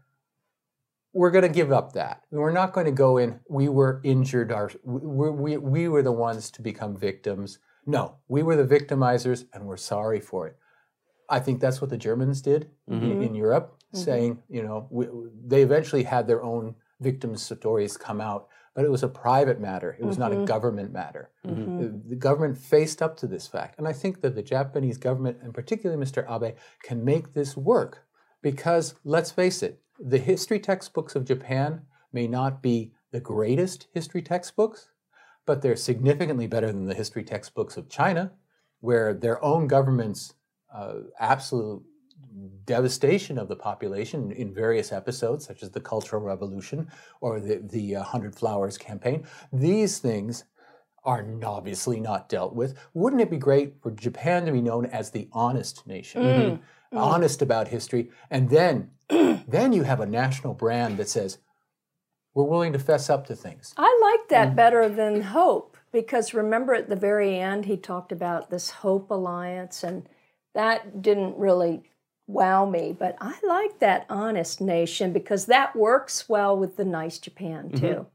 [1.14, 2.22] we're going to give up that.
[2.30, 6.12] We're not going to go in, we were injured, our, we, we, we were the
[6.12, 7.58] ones to become victims.
[7.86, 10.56] No, we were the victimizers and we're sorry for it.
[11.30, 13.04] I think that's what the Germans did mm-hmm.
[13.04, 14.04] in, in, Europe, mm-hmm.
[14.04, 15.06] saying, you know, we,
[15.46, 19.96] they eventually had their own victims' stories come out but it was a private matter.
[19.98, 20.22] It was mm-hmm.
[20.22, 20.44] not a mm-hmm.
[20.46, 21.30] government matter.
[21.46, 21.78] Mm-hmm.
[21.78, 23.78] The, the, government faced up to this fact.
[23.78, 26.28] And I think that the Japanese government, and particularly Mr.
[26.28, 28.04] Abe, can make this work
[28.42, 34.22] because let's face it, the history textbooks of Japan may not be the greatest history
[34.22, 34.90] textbooks,
[35.46, 38.32] but they're significantly better than the history textbooks of China,
[38.80, 40.34] where their own government's
[40.74, 41.84] uh, absolute
[42.64, 47.96] devastation of the population in various episodes, such as the Cultural Revolution or the, the
[47.96, 49.26] uh, Hundred Flowers campaign.
[49.52, 50.44] These things
[51.04, 52.78] are obviously not dealt with.
[52.94, 56.22] Wouldn't it be great for Japan to be known as the honest nation?
[56.22, 56.60] Mm.
[56.92, 56.98] Mm.
[56.98, 58.10] Honest about history.
[58.30, 61.38] And then, then you have a national brand that says,
[62.32, 63.74] we're willing to fess up to things.
[63.76, 64.56] I like that mm.
[64.56, 69.84] better than hope because remember at the very end he talked about this hope alliance
[69.84, 70.08] and
[70.54, 71.84] that didn't really
[72.26, 72.94] wow me.
[72.98, 77.76] But I like that honest nation because that works well with the nice Japan mm-hmm.
[77.76, 77.86] too.
[77.86, 78.08] Mm-hmm.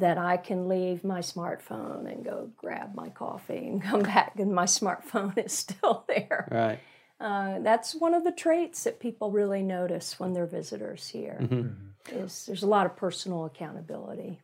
[0.00, 4.52] That I can leave my smartphone and go grab my coffee and come back, and
[4.52, 6.48] my smartphone is still there.
[6.50, 6.80] Right.
[7.20, 11.38] Uh, that's one of the traits that people really notice when they're visitors here.
[11.40, 12.18] Mm-hmm.
[12.18, 14.40] Is there's a lot of personal accountability.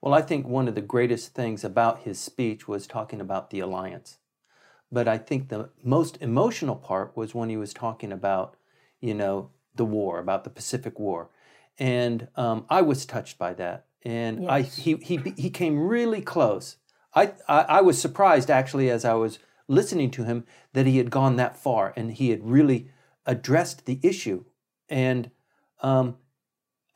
[0.00, 3.60] Well, I think one of the greatest things about his speech was talking about the
[3.60, 4.18] alliance.
[4.92, 8.56] But I think the most emotional part was when he was talking about,
[9.00, 11.30] you know, the war, about the Pacific War.
[11.78, 13.86] And um, I was touched by that.
[14.02, 14.50] And yes.
[14.50, 16.76] I, he, he, he came really close.
[17.14, 21.10] I, I, I was surprised actually as I was listening to him that he had
[21.10, 22.90] gone that far and he had really
[23.24, 24.44] addressed the issue.
[24.88, 25.30] And
[25.80, 26.16] um,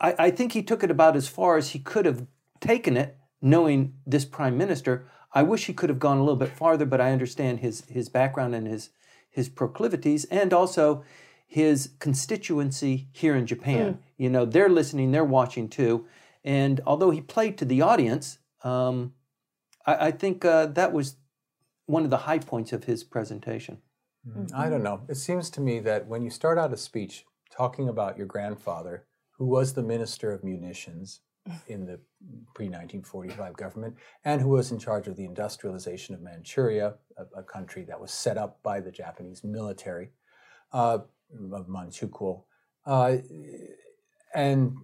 [0.01, 2.27] I, I think he took it about as far as he could have
[2.61, 5.07] taken it, knowing this prime minister.
[5.37, 8.09] I wish he could have gone a little bit farther, but I understand his his
[8.09, 8.89] background and his
[9.29, 11.05] his proclivities, and also
[11.47, 13.95] his constituency here in Japan.
[13.95, 13.99] Mm.
[14.17, 16.07] You know, they're listening, they're watching too,
[16.43, 19.13] and although he played to the audience, um,
[19.85, 21.17] I, I, think uh, that was
[21.85, 23.83] one of the high points of his presentation.
[24.27, 24.57] Mm-hmm.
[24.57, 25.03] I don't know.
[25.07, 29.05] It seems to me that when you start out a speech talking about your grandfather,
[29.33, 31.21] who was the minister of munitions,
[31.69, 31.99] in the
[32.55, 37.43] pre 1945 government, and who was in charge of the industrialization of Manchuria, a, a
[37.43, 40.11] country that was set up by the Japanese military
[40.73, 40.99] uh,
[41.53, 42.45] of Manchukuo,
[42.87, 43.17] uh,
[44.35, 44.77] and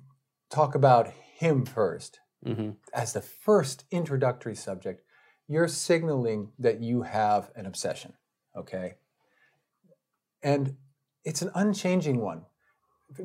[0.51, 2.11] talk about him 1st
[2.47, 2.71] mm-hmm.
[2.95, 5.03] as the first introductory subject.
[5.49, 8.15] You're signaling that you have an obsession,
[8.57, 8.95] okay?
[10.43, 10.77] And
[11.25, 12.43] it's an unchanging one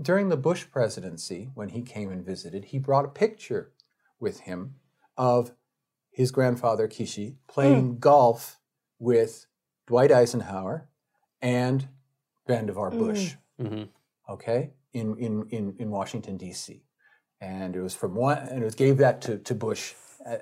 [0.01, 3.71] during the Bush presidency, when he came and visited, he brought a picture
[4.19, 4.75] with him
[5.17, 5.51] of
[6.11, 7.99] his grandfather Kishi playing mm.
[7.99, 8.59] golf
[8.99, 9.45] with
[9.85, 10.89] Dwight Eisenhower
[11.41, 11.87] and
[12.47, 12.99] Vannevar hmm.
[12.99, 13.35] Bush.
[13.61, 13.83] Mm-hmm.
[14.29, 16.83] Okay, in in in, in Washington D.C.
[17.39, 19.93] and it was from one, and it was gave that to to Bush.
[20.25, 20.37] Uh,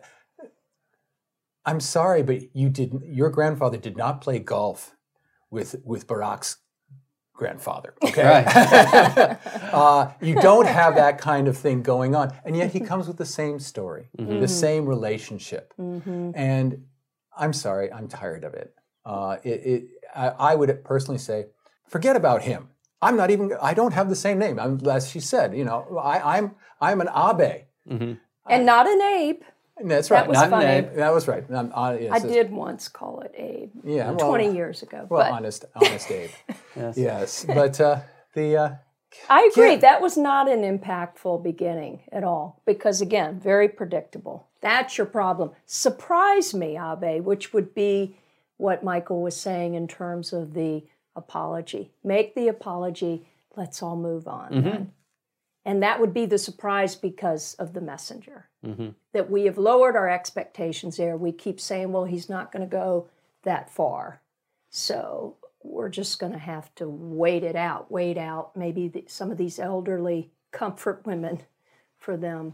[1.65, 3.05] I'm sorry, but you didn't.
[3.05, 4.95] Your grandfather did not play golf
[5.49, 6.57] with with Barack's
[7.35, 7.93] grandfather.
[8.03, 8.21] Okay,
[9.73, 13.17] uh, you don't have that kind of thing going on, and yet he comes with
[13.17, 16.85] the same story, the same relationship, and
[17.37, 18.73] I'm sorry, I'm tired of it.
[19.05, 19.83] Uh, it, it
[20.15, 21.47] I, I would personally say,
[21.87, 22.69] forget about him.
[23.01, 23.51] I'm not even.
[23.61, 24.59] I don't have the same name.
[24.59, 27.65] I'm, as she said, you know, I, I'm I'm an Abe.
[28.47, 29.41] and not an Abe.
[29.77, 30.25] And That's right.
[30.27, 30.65] was not funny.
[30.65, 30.93] an Abe.
[30.95, 31.43] That was right.
[31.51, 33.71] Um, uh, yes, I did once call it Abe.
[33.83, 35.05] Yeah, well- 20 years ago.
[35.09, 36.29] Well, but honest, honest Abe.
[36.75, 36.97] Yes.
[36.97, 37.99] yes, but uh,
[38.33, 38.69] the uh,
[39.29, 39.71] I agree.
[39.71, 39.77] Yeah.
[39.77, 44.47] That was not an impactful beginning at all because, again, very predictable.
[44.61, 45.51] That's your problem.
[45.65, 48.17] Surprise me, Abe, which would be
[48.57, 50.83] what Michael was saying in terms of the
[51.15, 51.91] apology.
[52.03, 53.27] Make the apology.
[53.55, 54.63] Let's all move on.
[54.63, 54.91] then.
[55.65, 58.47] And that would be the surprise because of the messenger.
[59.13, 61.17] That we have lowered our expectations there.
[61.17, 63.09] We keep saying, well, he's not going to go
[63.43, 64.21] that far.
[64.69, 69.31] So we're just going to have to wait it out, wait out maybe the, some
[69.31, 71.41] of these elderly comfort women
[71.97, 72.53] for them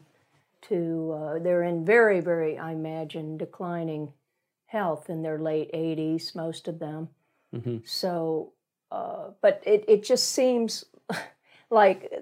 [0.62, 4.14] to, uh, they're in very, very, I imagine, declining
[4.68, 7.10] health in their late 80s, most of them.
[7.84, 8.54] So,
[8.92, 10.86] uh, but it, it just seems
[11.70, 12.14] like,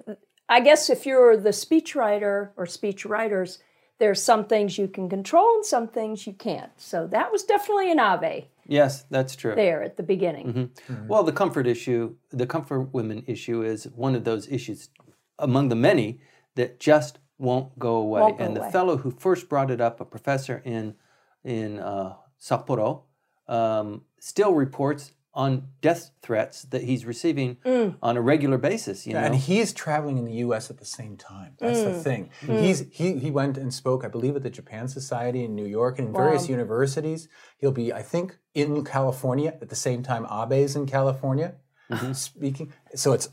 [0.50, 3.60] I guess if you're the speechwriter or speech writers,
[4.00, 6.72] there's some things you can control and some things you can't.
[6.78, 9.56] So that was definitely an Abe Yes, that's true.
[9.56, 10.72] there at the beginning.
[11.08, 14.90] Well, the comfort issue, the comfort women issue is one of those issues
[15.38, 16.20] among the many
[16.56, 18.22] that just won't go away.
[18.22, 18.72] Won't go and the away.
[18.72, 20.96] fellow who first brought it up, a professor in
[21.44, 23.04] in uh, Sapporo,
[23.48, 27.96] um, still reports on death threats that he's receiving Mm.
[28.02, 29.06] on a regular basis.
[29.06, 30.70] You know, and he's traveling in the U.S.
[30.70, 31.54] at the same time.
[31.60, 32.02] That's the mm.
[32.02, 32.30] thing.
[32.42, 32.62] Mm.
[32.62, 36.00] He's he he went and spoke, I believe, at the Japan Society in New York
[36.00, 37.30] and in various universities.
[37.58, 41.56] He'll be, I think, in California at the same time Abe's in California
[41.90, 42.14] mm-hmm.
[42.14, 42.74] speaking.
[42.96, 43.30] So it's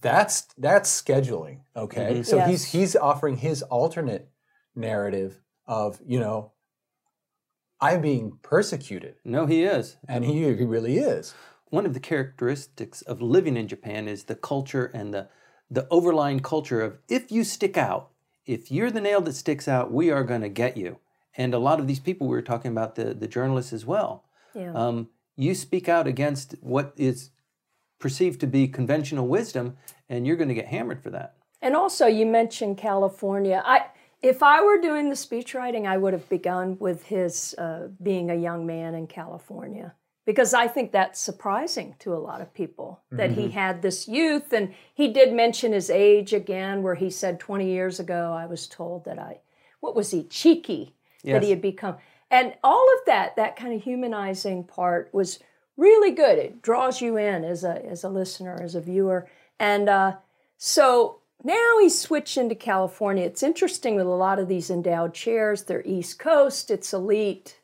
[0.00, 1.60] that's that's scheduling.
[1.76, 2.22] Okay, mm-hmm.
[2.22, 4.28] so he's he's offering his alternate
[4.74, 6.52] narrative of you know.
[7.80, 9.96] I'm being persecuted, no, he is.
[10.06, 11.34] and he, he really is.
[11.70, 15.28] one of the characteristics of living in Japan is the culture and the
[15.72, 18.10] the overlying culture of if you stick out,
[18.44, 20.98] if you're the nail that sticks out, we are going to get you.
[21.36, 24.24] And a lot of these people we were talking about the the journalists as well.
[24.54, 24.72] Yeah.
[24.74, 27.30] Um, you speak out against what is
[28.00, 29.76] perceived to be conventional wisdom,
[30.08, 31.36] and you're going to get hammered for that.
[31.62, 33.62] And also, you mentioned California.
[33.64, 33.82] I,
[34.22, 38.30] if I were doing the speech writing, I would have begun with his uh, being
[38.30, 39.94] a young man in California
[40.26, 44.52] because I think that's surprising to a lot of people that he had this youth.
[44.52, 48.68] And he did mention his age again, where he said 20 years ago, I was
[48.68, 49.40] told that I,
[49.80, 50.94] what was he, cheeky,
[51.24, 51.96] that he had become.
[52.30, 55.40] And all of that, that kind of humanizing part was
[55.76, 56.38] really good.
[56.38, 59.28] It draws you in as a, as a listener, as a viewer.
[59.58, 60.16] And uh,
[60.58, 63.24] so now he's switched into California.
[63.24, 67.58] It's interesting with a lot of these endowed chairs, they're East Coast, it's elite,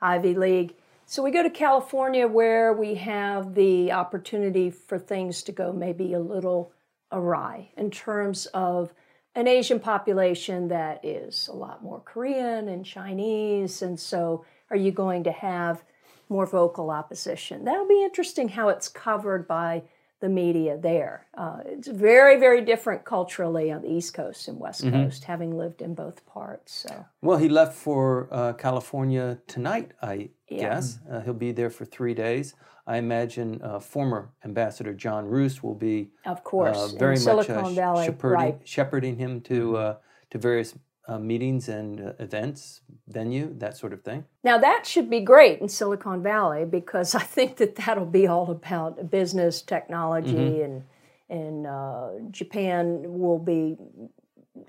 [0.00, 0.74] Ivy League.
[1.06, 6.14] So we go to California where we have the opportunity for things to go maybe
[6.14, 6.72] a little
[7.12, 8.92] awry in terms of
[9.34, 13.82] an Asian population that is a lot more Korean and Chinese.
[13.82, 15.84] And so are you going to have
[16.28, 17.64] more vocal opposition?
[17.64, 19.82] That'll be interesting how it's covered by
[20.22, 21.26] the media there.
[21.36, 25.82] Uh, it's very, very different culturally on the East Coast and West Coast, having lived
[25.82, 26.72] in both parts.
[26.72, 31.00] So Well, he left for uh, California tonight, I guess.
[31.10, 32.54] Uh, he'll be there for three days.
[32.86, 37.24] I imagine uh, former Ambassador John Roos will be Of course, uh, in very much
[37.24, 38.60] Silicon uh, Valley, shepherding, right.
[38.64, 39.96] shepherding him to uh,
[40.30, 40.74] to various
[41.08, 44.24] uh, meetings and uh, events, venue, that sort of thing.
[44.44, 48.50] Now that should be great in Silicon Valley because I think that that'll be all
[48.50, 50.84] about business, technology, and
[51.28, 53.76] and uh, Japan will be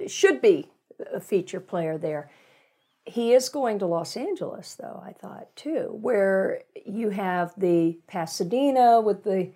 [0.08, 0.70] should be
[1.14, 2.30] a feature player there.
[3.06, 9.02] He is going to Los Angeles, though I thought too, where you have the Pasadena
[9.02, 9.52] with the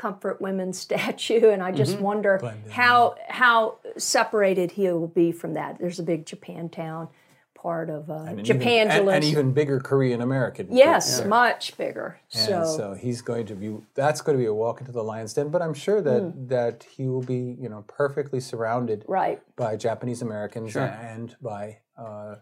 [0.00, 2.40] Comfort Women statue, and I just wonder
[2.70, 5.78] how how separated he will be from that.
[5.78, 7.08] There's a big Japantown
[7.54, 9.14] part of uh, And an even- and, Japangelos.
[9.16, 10.68] and even bigger Korean American.
[10.70, 12.18] Yes, much bigger.
[12.32, 15.02] And So, so, he's going to be that's going to be a walk into the
[15.04, 16.46] lion's den but i'm sure that Hmm.
[16.46, 19.42] that he will be you know perfectly surrounded right.
[19.56, 22.36] by japanese americans and by uh,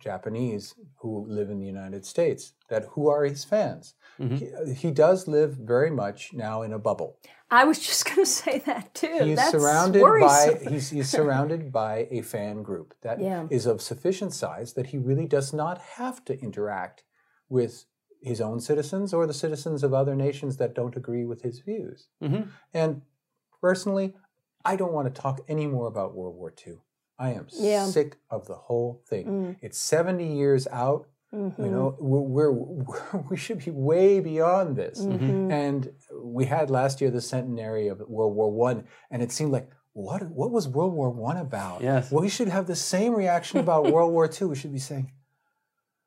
[0.00, 3.94] Japanese who live in the United States that who are his fans.
[4.18, 7.16] He, he does live very much now in a bubble.
[7.50, 9.18] I was just going to say that too.
[9.24, 10.58] He's That's surrounded worrisome.
[10.64, 13.18] by he's, he's surrounded by a fan group that
[13.50, 13.72] is Yeah.
[13.72, 17.04] of sufficient size that he really does not have to interact
[17.48, 17.84] with
[18.22, 22.08] his own citizens or the citizens of other nations that don't agree with his views.
[22.20, 22.42] hmm
[22.74, 23.02] And
[23.60, 24.14] personally,
[24.64, 26.74] I don't want to talk any more about World War II.
[27.20, 27.84] I am Yeah.
[27.84, 29.26] sick of the whole thing.
[29.26, 29.56] Mm.
[29.60, 31.06] It's 70 years out.
[31.32, 31.58] Mhm.
[31.58, 35.00] You know, we're, we're we should be way beyond this.
[35.00, 35.52] Mhm.
[35.52, 35.92] And
[36.34, 40.28] we had last year the centenary of World War One, and it seemed like what
[40.30, 41.82] what was World War One about?
[41.82, 42.10] Yes.
[42.10, 44.48] Well, we should have the same reaction about World War Two.
[44.48, 45.12] We should be saying,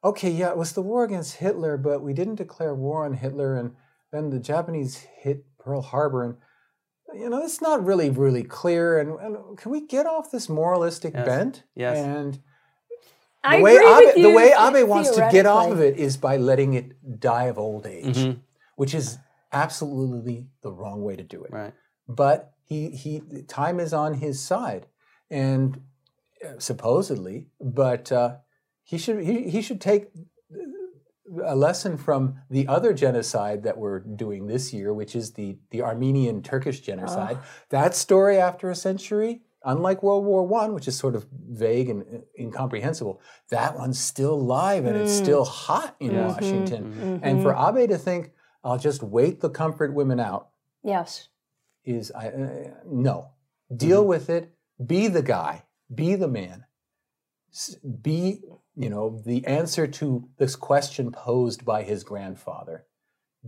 [0.04, 3.56] okay, yeah, it was the war against Hitler, but we didn't declare war on Hitler,
[3.56, 3.76] and
[4.12, 6.36] then the Japanese hit Pearl Harbor, and
[7.16, 9.00] you know, it's not really really clear.
[9.00, 11.26] And, and can we get off this moralistic Yes.
[11.26, 11.64] bent?
[11.76, 11.98] Yes.
[11.98, 12.40] And
[13.44, 15.98] I the way agree Abe, with the way Abe wants to get off of it
[15.98, 18.40] is by letting it die of old age, Mhm.
[18.76, 19.18] which is
[19.52, 21.52] absolutely the wrong way to do it.
[21.52, 21.74] Right.
[22.08, 24.88] But he he time is on his side,
[25.30, 25.82] and
[26.44, 28.38] uh, supposedly, but uh,
[28.84, 30.08] he should he, he should take
[31.44, 35.82] a lesson from the other genocide that we're doing this year, which is the the
[35.82, 37.38] Armenian Turkish genocide.
[37.70, 42.04] That story after a century, unlike World War One, which is sort of vague and
[42.04, 45.24] uh, incomprehensible, that one's still live and it's hmm.
[45.24, 46.34] still hot in Yes.
[46.34, 46.94] Washington.
[46.94, 47.18] Mm-hmm.
[47.24, 47.78] And for mm-hmm.
[47.78, 48.32] Abe to think,
[48.64, 50.50] I'll just wait the comfort women out
[50.84, 51.30] Yes.
[51.86, 53.30] is I uh, no.
[53.76, 54.54] Deal with it.
[54.86, 55.64] Be the guy.
[55.94, 56.66] Be the man.
[57.52, 58.42] S- Be
[58.76, 62.86] you know the answer to this question posed by his grandfather.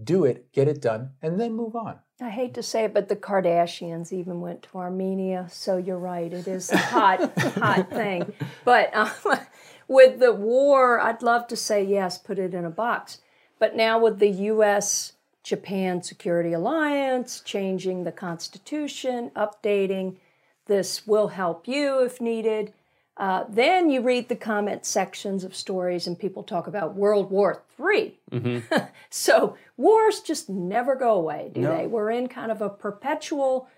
[0.01, 0.51] Do it.
[0.51, 1.99] Get it done, and then move on.
[2.21, 5.47] I hate to say it, but the Kardashians even went to Armenia.
[5.49, 8.33] So you're right; it is a hot, hot thing.
[8.63, 9.11] But um,
[9.87, 13.19] with the war, I'd love to say yes, put it in a box.
[13.57, 15.13] But now with the U.S.
[15.43, 20.17] Japan Security Alliance changing the Constitution, updating,
[20.65, 22.73] this will help you if needed.
[23.17, 27.63] Uh, then you read the comment sections of stories, and people talk about World War
[27.79, 28.19] III.
[29.09, 31.77] so wars just never go away, do No.
[31.77, 31.87] they?
[31.87, 33.69] We're in kind of a perpetual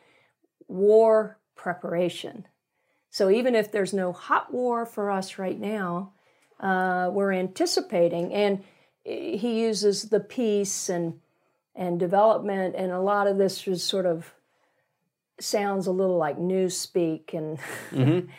[0.68, 2.48] war preparation.
[3.12, 6.14] So even if there's no hot war for us right now,
[6.60, 8.34] uh, we're anticipating.
[8.34, 8.64] And
[9.04, 11.20] he uses the peace and
[11.76, 14.34] and development, and a lot of this is sort of
[15.40, 17.60] sounds a little like newspeak and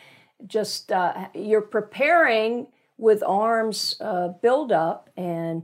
[0.46, 5.62] just uh, you're preparing with arms uh, buildup and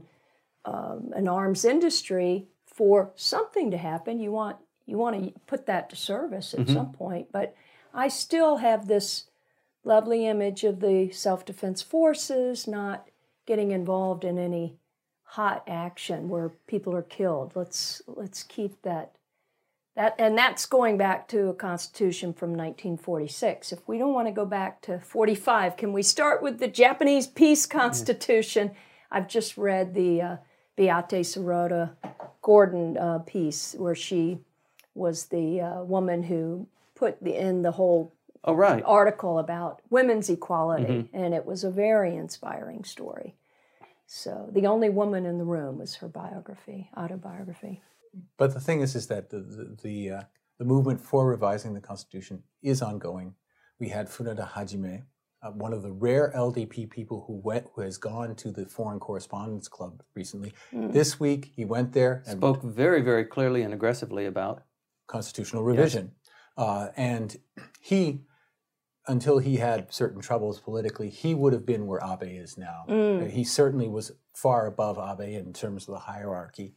[0.65, 4.19] um, an arms industry for something to happen.
[4.19, 7.55] You want you want to put that to service at some point, but
[7.93, 9.25] I still have this
[9.83, 13.07] lovely image of the self defense forces not
[13.45, 14.75] getting involved in any
[15.23, 17.53] hot action where people are killed.
[17.55, 19.15] Let's let's keep that
[19.95, 23.71] that and that's going back to a constitution from 1946.
[23.71, 27.27] If we don't want to go back to 45, can we start with the Japanese
[27.27, 28.71] peace constitution?
[29.11, 30.37] I've just read the uh,
[30.75, 31.91] Beate Sirota
[32.41, 34.39] Gordon uh, piece where she
[34.93, 38.11] was the uh, woman who put the, in the whole
[38.47, 38.83] Oh, right.
[38.85, 43.33] article about women's equality, and it was a very inspiring story.
[44.05, 47.81] So the only woman in the room was her biography, autobiography.
[48.37, 50.21] But the thing is, is that the the the, uh,
[50.59, 53.35] the movement for revising the Constitution is ongoing.
[53.79, 55.03] We had Funada Hajime,
[55.43, 58.99] uh, one of the rare LDP people who went who has gone to the Foreign
[58.99, 60.53] Correspondents Club recently.
[60.71, 64.63] This week he went there and Spoke very, very clearly and aggressively about.
[65.07, 66.11] constitutional revision,
[66.57, 67.37] uh, and
[67.81, 68.21] he.
[69.07, 72.85] Until he had certain troubles politically, he would have been where Abe is now.
[72.89, 76.73] Uh, He certainly was far above Abe in terms of the hierarchy.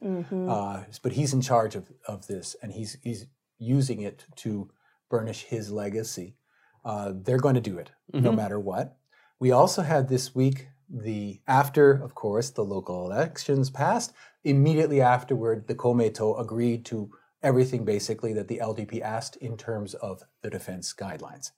[0.50, 3.26] Uh, but he's in charge of, of this, and he's he's
[3.58, 4.70] using it to
[5.10, 6.36] burnish his legacy.
[6.84, 8.96] Uh, they're going to do it no matter what.
[9.40, 14.12] We also had this week the after, of course, the local elections passed.
[14.44, 17.10] Immediately afterward, the Komeito agreed to
[17.42, 21.52] everything basically that the LDP asked in terms of the defense guidelines.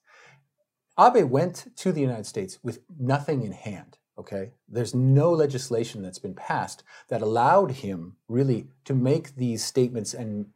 [0.98, 3.98] Abe went to the United States with nothing in hand.
[4.18, 10.12] Okay, there's no legislation that's been passed that allowed him really to make these statements
[10.12, 10.46] and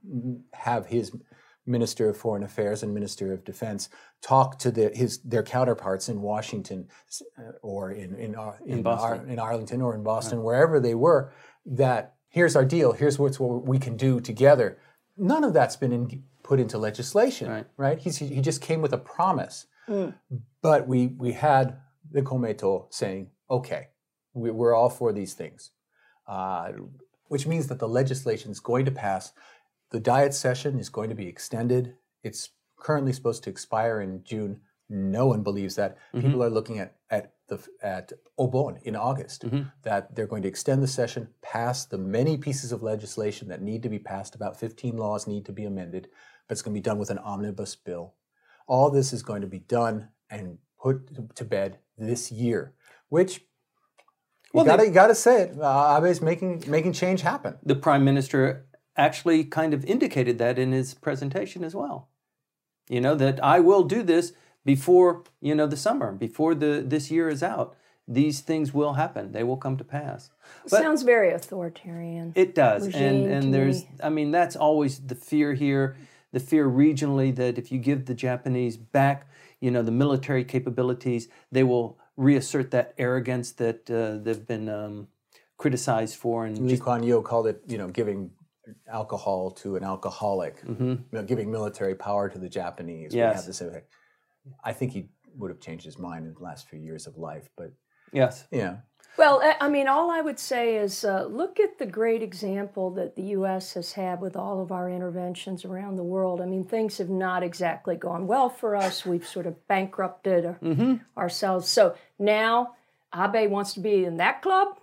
[0.53, 1.13] have his
[1.67, 3.89] Minister of Foreign Affairs and Minister of Defense
[4.21, 6.89] talk to the, his their counterparts in Washington
[7.39, 9.21] uh, or in in, Ar- in, Boston.
[9.21, 11.33] Ar- in Arlington or in Boston, wherever they were.
[11.65, 12.93] That here's our deal.
[12.93, 14.77] Here's what's what we can do together.
[15.17, 17.67] None of that's been in, put into legislation, Right.
[17.79, 17.99] right?
[17.99, 19.67] He's, he just came with a promise.
[19.87, 20.11] Hmm.
[20.63, 21.79] But we we had
[22.11, 23.89] the Komeito saying okay,
[24.33, 25.71] we- we're all for these things,
[26.27, 26.73] uh,
[27.29, 29.33] which means that the legislation is going to pass.
[29.91, 31.97] The diet session is going to be extended.
[32.23, 34.61] It's currently supposed to expire in June.
[34.89, 35.97] No one believes that.
[35.97, 36.21] Mm-hmm.
[36.21, 39.63] People are looking at at the at Obon in August mm-hmm.
[39.83, 43.83] that they're going to extend the session, pass the many pieces of legislation that need
[43.83, 44.35] to be passed.
[44.35, 46.09] About 15 laws need to be amended,
[46.49, 48.15] but it's going to be done with an omnibus bill.
[48.67, 52.73] All this is going to be done and put to bed this year,
[53.09, 53.45] which
[54.53, 55.61] Well, you they- gotta, you gotta say it.
[55.61, 57.57] Uh, Abe's making making change happen.
[57.63, 62.09] The prime minister actually kind of indicated that in his presentation as well.
[62.89, 64.33] You know that I will do this
[64.65, 67.77] before you know the summer, before the this year is out.
[68.07, 70.31] These things will happen; they will come to pass.
[70.71, 72.33] But Sounds very authoritarian.
[72.35, 73.89] it does, and regime to and there's, me.
[74.03, 75.97] I mean, that's always the fear here.
[76.35, 79.29] The fear regionally that if you give the Japanese back,
[79.61, 85.07] you know, the military capabilities, they will reassert that arrogance that uh, they've been um,
[85.59, 88.33] criticized for, and Lee Kuan Yew called it, you know, giving
[88.93, 90.57] alcohol to an alcoholic,
[91.13, 93.13] you know, giving military power to the Japanese.
[93.13, 93.47] We Yes.
[93.47, 93.83] the.
[94.65, 97.49] I think he would have changed his mind in the last few years of life,
[97.57, 97.71] but
[98.13, 98.79] yes, yeah.
[99.17, 103.15] Well, I- mean, all I would say is uh, look at the great example that
[103.15, 103.75] the U.S.
[103.75, 106.41] has had with all of our interventions around the world.
[106.41, 109.07] I mean, things have not exactly gone well for us.
[109.07, 110.95] We've sort of bankrupted our- Mm-hmm.
[111.17, 111.69] ourselves.
[111.69, 112.75] So now
[113.15, 114.79] Abe wants to be in that club.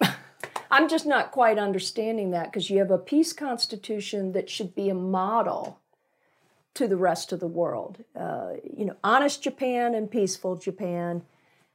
[0.70, 4.88] I'm just not quite understanding that because you have a peace constitution that should be
[4.88, 5.78] a model
[6.72, 8.02] to the rest of the world.
[8.18, 11.22] Uh, you know, honest Japan and peaceful Japan.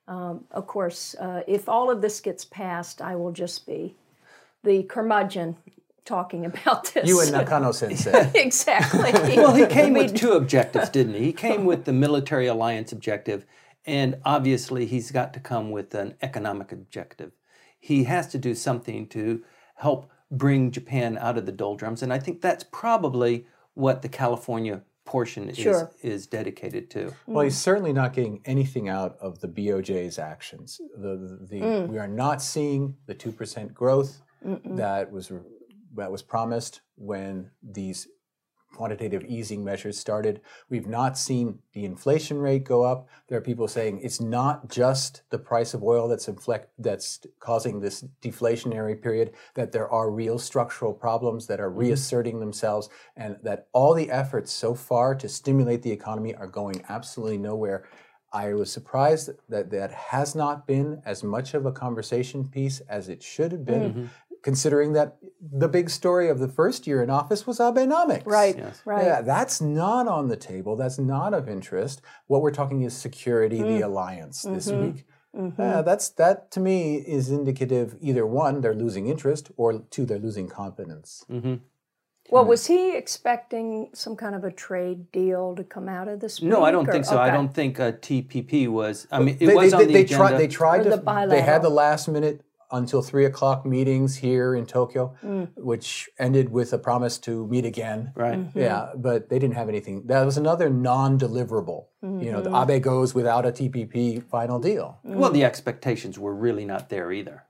[0.09, 3.95] Um, of course, uh, if all of this gets passed, I will just be
[4.63, 5.55] the curmudgeon
[6.03, 7.07] talking about this.
[7.07, 8.31] You and Nakano Sensei.
[8.35, 9.37] exactly.
[9.37, 11.25] Well, he came with two objectives, didn't he?
[11.25, 13.45] He came with the military alliance objective,
[13.85, 17.31] and obviously he's got to come with an economic objective.
[17.79, 19.43] He has to do something to
[19.75, 23.45] help bring Japan out of the doldrums, and I think that's probably
[23.75, 25.91] what the California portion Sure.
[26.03, 27.11] is, is dedicated to.
[27.25, 30.79] Well, he's certainly not getting anything out of the BOJ's actions.
[30.95, 31.87] The, the, the mm.
[31.87, 34.21] we are not seeing the two percent growth
[34.65, 35.31] that was
[35.95, 38.07] that was promised when these
[38.73, 40.41] quantitative easing measures started.
[40.69, 43.07] We've not seen the inflation rate go up.
[43.27, 47.79] There are people saying it's not just the price of oil that's inflect, that's causing
[47.79, 51.79] this deflationary period, that there are real structural problems that are mm-hmm.
[51.79, 56.83] reasserting themselves, and that all the efforts so far to stimulate the economy are going
[56.89, 57.85] absolutely nowhere.
[58.31, 63.09] I was surprised that that has not been as much of a conversation piece as
[63.09, 64.05] it should have been, mm-hmm.
[64.43, 68.25] Considering that the big story of the first year in office was Abenomics.
[68.25, 68.81] right, Yes.
[68.85, 69.05] right.
[69.05, 70.75] Yeah, that's not on the table.
[70.75, 72.01] That's not of interest.
[72.27, 73.83] What we're talking is security, the mm-hmm.
[73.83, 74.81] alliance this mm-hmm.
[74.83, 75.05] week.
[75.35, 75.61] Mm-hmm.
[75.61, 80.17] Yeah, that's that to me is indicative either one, they're losing interest, or two, they're
[80.17, 81.23] losing confidence.
[82.31, 86.41] Well, was he expecting some kind of a trade deal to come out of this?
[86.41, 87.17] No, I don't or- think so.
[87.17, 89.07] I don't think uh, TPP was.
[89.11, 90.27] I mean, it they, was they, on they, the they agenda.
[90.27, 90.37] tried.
[90.37, 90.97] They tried Or to.
[90.97, 95.49] the they had the last minute until three o'clock meetings here in Tokyo, Mm.
[95.57, 98.11] which ended with a promise to meet again.
[98.15, 98.37] right.
[98.39, 98.59] Mm-hmm.
[98.59, 100.03] Yeah, but they didn't have anything.
[100.07, 101.85] That was another non-deliverable.
[102.01, 102.71] You know, the Mm-hmm.
[102.71, 104.99] Abe goes without a TPP final deal.
[105.03, 107.43] Well, the expectations were really not there either.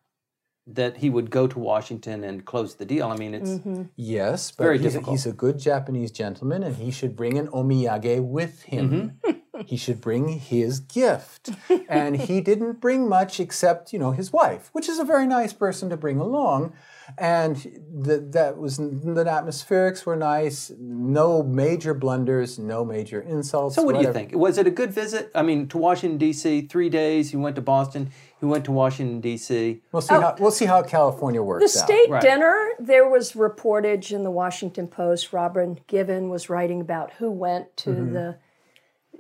[0.67, 3.07] That he would go to Washington and close the deal.
[3.07, 3.83] I mean, it's Mm-hmm.
[3.95, 5.11] Yes, but Very he's, difficult.
[5.15, 9.19] he's a good Japanese gentleman, and he should bring an omiyage with him.
[9.59, 9.67] Mm-hmm.
[9.67, 11.51] he should bring his gift,
[11.89, 15.53] and he didn't bring much except you know his wife, which is a very nice
[15.53, 16.73] person to bring along.
[17.17, 17.55] And
[17.91, 18.83] the, that was the
[19.25, 20.71] atmospherics were nice.
[20.79, 23.75] No major blunders, no major insults.
[23.75, 24.33] So, what do you think?
[24.35, 25.31] Was it a good visit?
[25.33, 26.61] I mean, to Washington D.C.
[26.67, 27.31] Three days.
[27.31, 28.11] He went to Boston.
[28.39, 29.81] He went to Washington D.C.
[29.91, 31.85] We'll see how we'll see how California The works out.
[31.85, 32.21] state Right.
[32.21, 35.33] dinner, there was reportage in the Washington Post.
[35.33, 38.37] Robin Givhan was writing about who went to the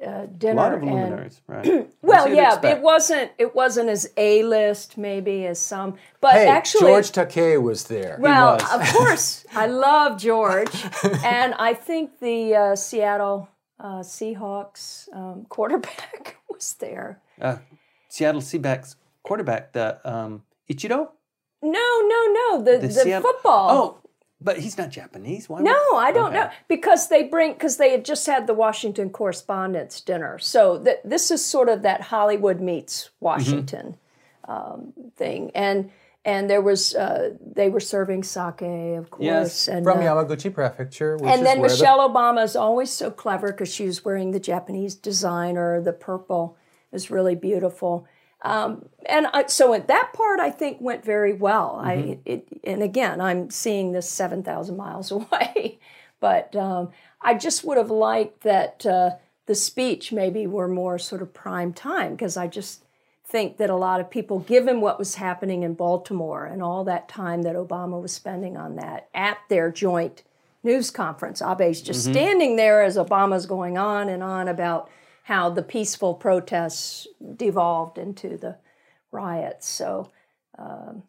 [0.05, 0.53] uh, dinner.
[0.53, 1.89] A lot of and- luminaries, right?
[2.01, 2.77] Well, yeah, expect.
[2.77, 7.61] it wasn't it wasn't as A list maybe as some, but Hey, actually, George Takei
[7.61, 8.17] was there.
[8.19, 8.73] well, was.
[8.73, 10.71] of course, I love George,
[11.23, 17.19] and I think the uh, Seattle uh, Seahawks um, quarterback was there.
[17.41, 17.57] Uh,
[18.09, 21.09] Seattle Seahawks quarterback, the um, Ichiro.
[21.61, 23.69] No, no, no, the the, Seattle- football.
[23.71, 24.08] Oh,
[24.41, 25.49] but he's not Japanese.
[25.49, 25.57] Why?
[25.57, 26.39] would- No, I don't Okay.
[26.45, 31.01] know because they bring because they had just had the Washington Correspondents' Dinner, so that
[31.07, 33.97] this is sort of that Hollywood meets Washington
[34.47, 35.91] um, thing, and
[36.25, 38.61] and there was uh, they were serving sake,
[38.97, 42.09] of course, Yes, and From uh, Yamaguchi Prefecture, which and is then where the- Michelle
[42.09, 45.81] Obama is always so clever because she was wearing the Japanese designer.
[45.81, 46.57] The purple
[46.91, 48.05] is really beautiful.
[48.41, 51.79] Um, and I, so at that part, I think went very well.
[51.83, 55.79] I it, and again, I'm seeing this seven thousand miles away,
[56.19, 56.89] but um,
[57.21, 59.11] I just would have liked that uh,
[59.45, 62.83] the speech maybe were more sort of prime time because I just
[63.25, 67.07] think that a lot of people, given what was happening in Baltimore and all that
[67.07, 70.23] time that Obama was spending on that at their joint
[70.63, 74.89] news conference, Abe's just standing there as Obama's going on and on about
[75.29, 77.05] how the peaceful protests
[77.35, 78.57] devolved into the
[79.11, 79.69] riots.
[79.69, 80.09] So
[80.57, 81.03] um,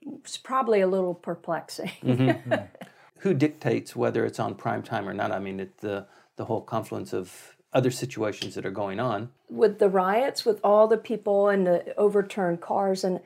[0.00, 1.90] it's probably a little perplexing.
[3.18, 5.30] Who dictates whether it's on prime time or not?
[5.30, 6.06] I mean, it, the
[6.36, 9.30] the whole confluence of other situations that are going on.
[9.50, 13.04] with the riots, with all the people and the overturned cars.
[13.04, 13.20] And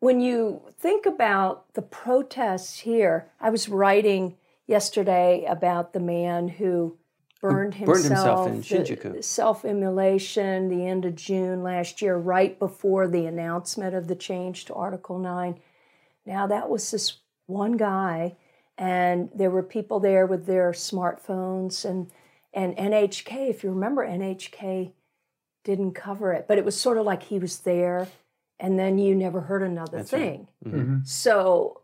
[0.00, 6.96] when you think about the protests here, I was writing yesterday about the man who
[7.42, 9.22] burned himself, burned himself in Shinjuku.
[9.22, 14.64] self immolation, the end of June last year, right before the announcement of the change
[14.66, 15.58] to Article 9.
[16.24, 18.36] Now, that was this one guy,
[18.78, 22.10] and there were people there with their smartphones and
[22.54, 24.92] and NHK, if you remember, NHK
[25.64, 28.08] didn't cover it, but it was sort of like he was there,
[28.60, 30.20] and then you never heard another That's right.
[30.20, 30.48] thing.
[30.66, 30.96] Mm-hmm.
[31.04, 31.80] So,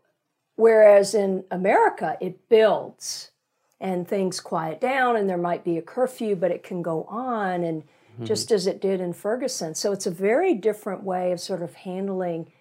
[0.55, 3.31] whereas in America, it builds
[3.79, 7.63] and things quiet down, and there might be a curfew, but it can go on,
[7.63, 7.83] and
[8.23, 9.73] just as it did in Ferguson.
[9.75, 12.51] So, it's a very different way of sort of handling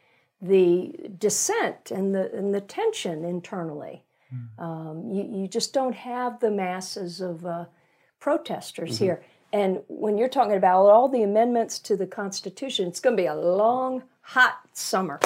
[0.40, 4.04] the dissent and the, and the tension internally.
[4.58, 7.64] Um, you, you just don't have the masses of uh,
[8.20, 9.22] protesters here.
[9.54, 13.26] And when you're talking about all the amendments to the Constitution, it's going to be
[13.26, 15.18] a long, hot summer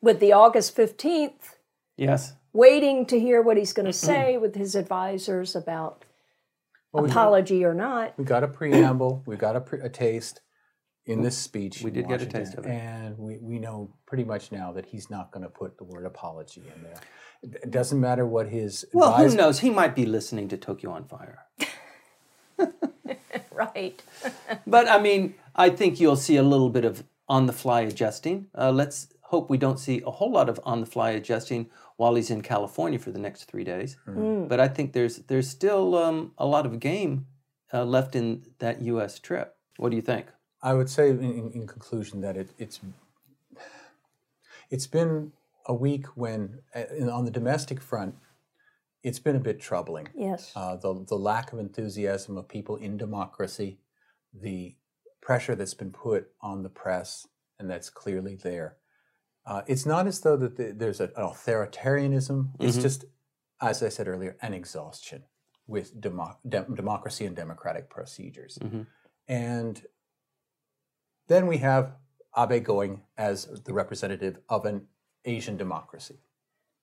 [0.00, 1.56] with the August 15th
[1.96, 2.34] Yes.
[2.52, 6.04] Waiting to hear what he's going to say with his advisors about
[6.92, 8.14] Well, we- apology or not.
[8.18, 10.40] We got a preamble, we got a, pre- a taste
[11.06, 11.82] in this speech.
[11.82, 12.70] We in did get a taste of it.
[12.70, 16.06] And we, we know pretty much now that he's not going to put the word
[16.06, 17.00] apology in there.
[17.42, 19.58] It doesn't matter what his Well, who knows?
[19.60, 21.46] He might be listening to Tokyo on Fire.
[23.52, 24.02] Right.
[24.66, 28.46] But I mean, I think you'll see a little bit of on the fly adjusting.
[28.56, 31.68] Uh, let's hope we don't see a whole lot of on the fly adjusting
[32.02, 33.96] while he's in California for the next three days.
[34.48, 37.26] But I think there's there's still um, a lot of game
[37.72, 39.20] uh, left in that U.S.
[39.20, 39.54] trip.
[39.76, 40.26] What do you think?
[40.64, 42.80] I would say, in, in, in conclusion, that it, it's
[44.68, 45.30] it's been
[45.66, 48.16] a week when, uh, on the domestic front,
[49.04, 50.08] it's been a bit troubling.
[50.12, 50.50] Yes.
[50.56, 53.78] Uh, the the lack of enthusiasm of people in democracy,
[54.34, 54.74] the
[55.20, 57.28] pressure that's been put on the press,
[57.60, 58.78] and that's clearly there.
[59.44, 62.50] Uh, it's not as though that the, there's a, an authoritarianism.
[62.60, 62.82] It's mm-hmm.
[62.82, 63.04] just,
[63.60, 65.24] as I said earlier, an exhaustion
[65.66, 68.58] with demo- dem- democracy and democratic procedures.
[68.62, 68.82] Mm-hmm.
[69.28, 69.82] And
[71.28, 71.92] then we have
[72.36, 74.86] Abe going as the representative of an
[75.24, 76.20] Asian democracy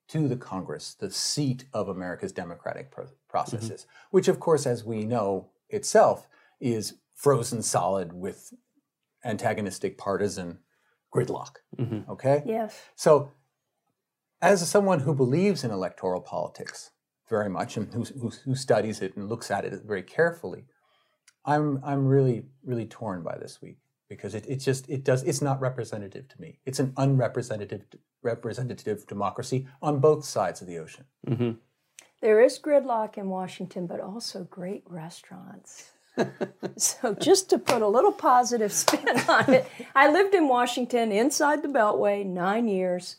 [0.10, 4.08] to the Congress, the seat of America's democratic pro- processes, mm-hmm.
[4.12, 6.28] which, of course, as we know itself,
[6.60, 8.54] is frozen solid with
[9.24, 10.60] antagonistic partisan
[11.14, 11.56] gridlock.
[11.78, 12.12] Mm-hmm.
[12.12, 12.44] Okay?
[12.46, 12.80] Yes.
[12.96, 13.32] So,
[14.42, 16.92] as someone who believes in electoral politics
[17.30, 20.66] very much and who, who, who studies it and looks at it very carefully,
[21.46, 25.42] I'm, I'm really, really torn by this week because it, it just, it does, it's
[25.42, 26.60] not representative to me.
[26.66, 27.86] It's an unrepresentative
[28.22, 31.06] representative democracy on both sides of the ocean.
[31.28, 31.52] Mm-hmm.
[32.22, 35.92] There is gridlock in Washington, but also great restaurants.
[36.78, 41.62] So, just to put a little positive spin on it, I lived in Washington inside
[41.62, 43.18] the Beltway nine years.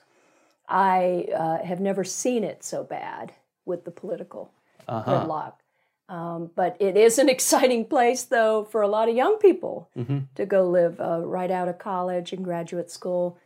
[0.68, 3.32] I uh, have never seen it so bad
[3.64, 4.52] with the political
[4.88, 5.54] gridlock.
[6.08, 9.88] Um, but it is an exciting place, though, for a lot of young people
[10.34, 13.38] to go live uh, right out of college and graduate school.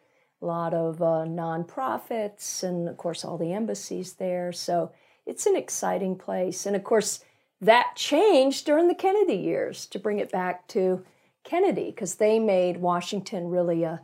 [0.43, 4.53] A lot of uh, nonprofits, and of course, all the embassies there.
[4.53, 4.93] So
[5.27, 6.67] it's an exciting place.
[6.67, 7.25] And of course,
[7.61, 11.05] that changed during the Kennedy years to bring it back to
[11.45, 14.01] Kennedy because they made Washington really a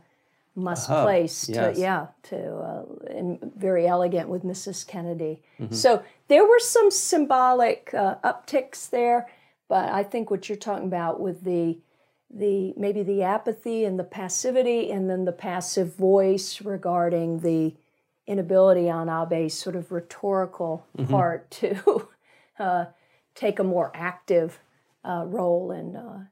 [0.55, 1.77] must place to yes.
[1.79, 4.85] yeah to uh, and very elegant with Mrs.
[4.85, 5.41] Kennedy.
[5.59, 5.73] Mm-hmm.
[5.73, 9.29] So there were some symbolic uh, upticks there,
[9.69, 11.79] but I think what you're talking about with the
[12.29, 17.73] the maybe the apathy and the passivity, and then the passive voice regarding the
[18.27, 21.11] inability on Abe's sort of rhetorical Mm-hmm.
[21.11, 22.07] part to
[22.59, 22.85] uh,
[23.35, 24.59] take a more active
[25.03, 26.25] uh, role in uh,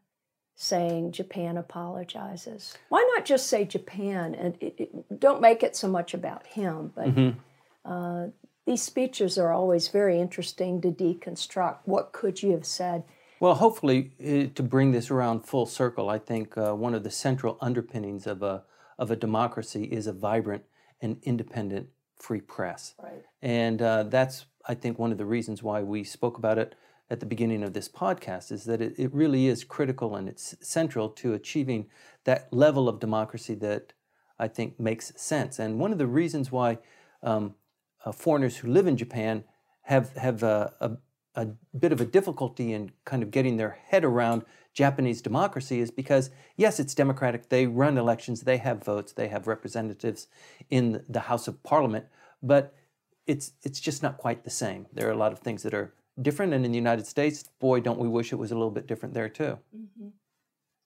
[0.56, 2.78] saying Japan apologizes.
[2.90, 6.92] Why not just say Japan and it, it, don't make it so much about him?
[6.96, 7.34] But
[7.90, 8.28] uh,
[8.66, 11.80] these speeches are always very interesting to deconstruct.
[11.86, 13.04] What could you have said?
[13.40, 17.12] Well, hopefully, uh, to bring this around full circle, I think uh, one of the
[17.12, 18.64] central underpinnings of a
[18.98, 20.66] of a democracy is a vibrant
[21.02, 21.88] and independent
[22.18, 22.96] free press.
[23.02, 23.24] Right.
[23.42, 26.76] And uh, that's, I think, one of the reasons why we spoke about it
[27.10, 30.56] at the beginning of this podcast is that it, it really is critical and it's
[30.62, 31.88] central to achieving
[32.26, 33.94] that level of democracy that
[34.38, 35.60] I think makes sense.
[35.60, 36.78] And one of the reasons why
[37.24, 37.56] um,
[38.06, 39.44] uh, foreigners who live in Japan
[39.84, 40.92] have have a, a,
[41.36, 41.48] a,
[41.78, 46.30] bit of a difficulty in kind of getting their head around Japanese democracy is because
[46.56, 47.50] yes, it's democratic.
[47.50, 50.28] They run elections, they have votes, they have representatives
[50.70, 52.06] in the House of Parliament,
[52.42, 52.74] but
[53.26, 54.86] it's it's just not quite the same.
[54.94, 57.80] There are a lot of things that are different, and in the United States, boy,
[57.80, 59.58] don't we wish it was a little bit different there too.
[59.76, 60.10] Mm-hmm.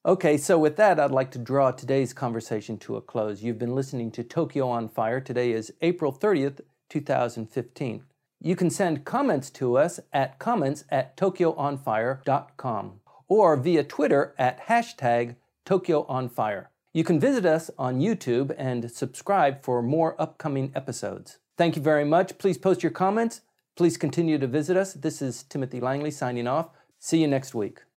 [0.06, 3.42] Okay, so with that, I'd like to draw today's conversation to a close.
[3.42, 5.22] You've been listening to Tokyo on Fire.
[5.22, 6.60] Today is April 30th,
[6.90, 8.04] 2015.
[8.42, 15.38] You can send comments to us at comments at tokyoonfire.com or via Twitter at hashtag
[15.66, 16.66] TokyoOnFire.
[16.94, 21.40] You can visit us on YouTube and subscribe for more upcoming episodes.
[21.58, 22.38] Thank you very much.
[22.38, 23.42] Please post your comments.
[23.76, 24.94] Please continue to visit us.
[24.94, 26.70] This is Timothy Langley signing off.
[27.00, 27.84] See you next week.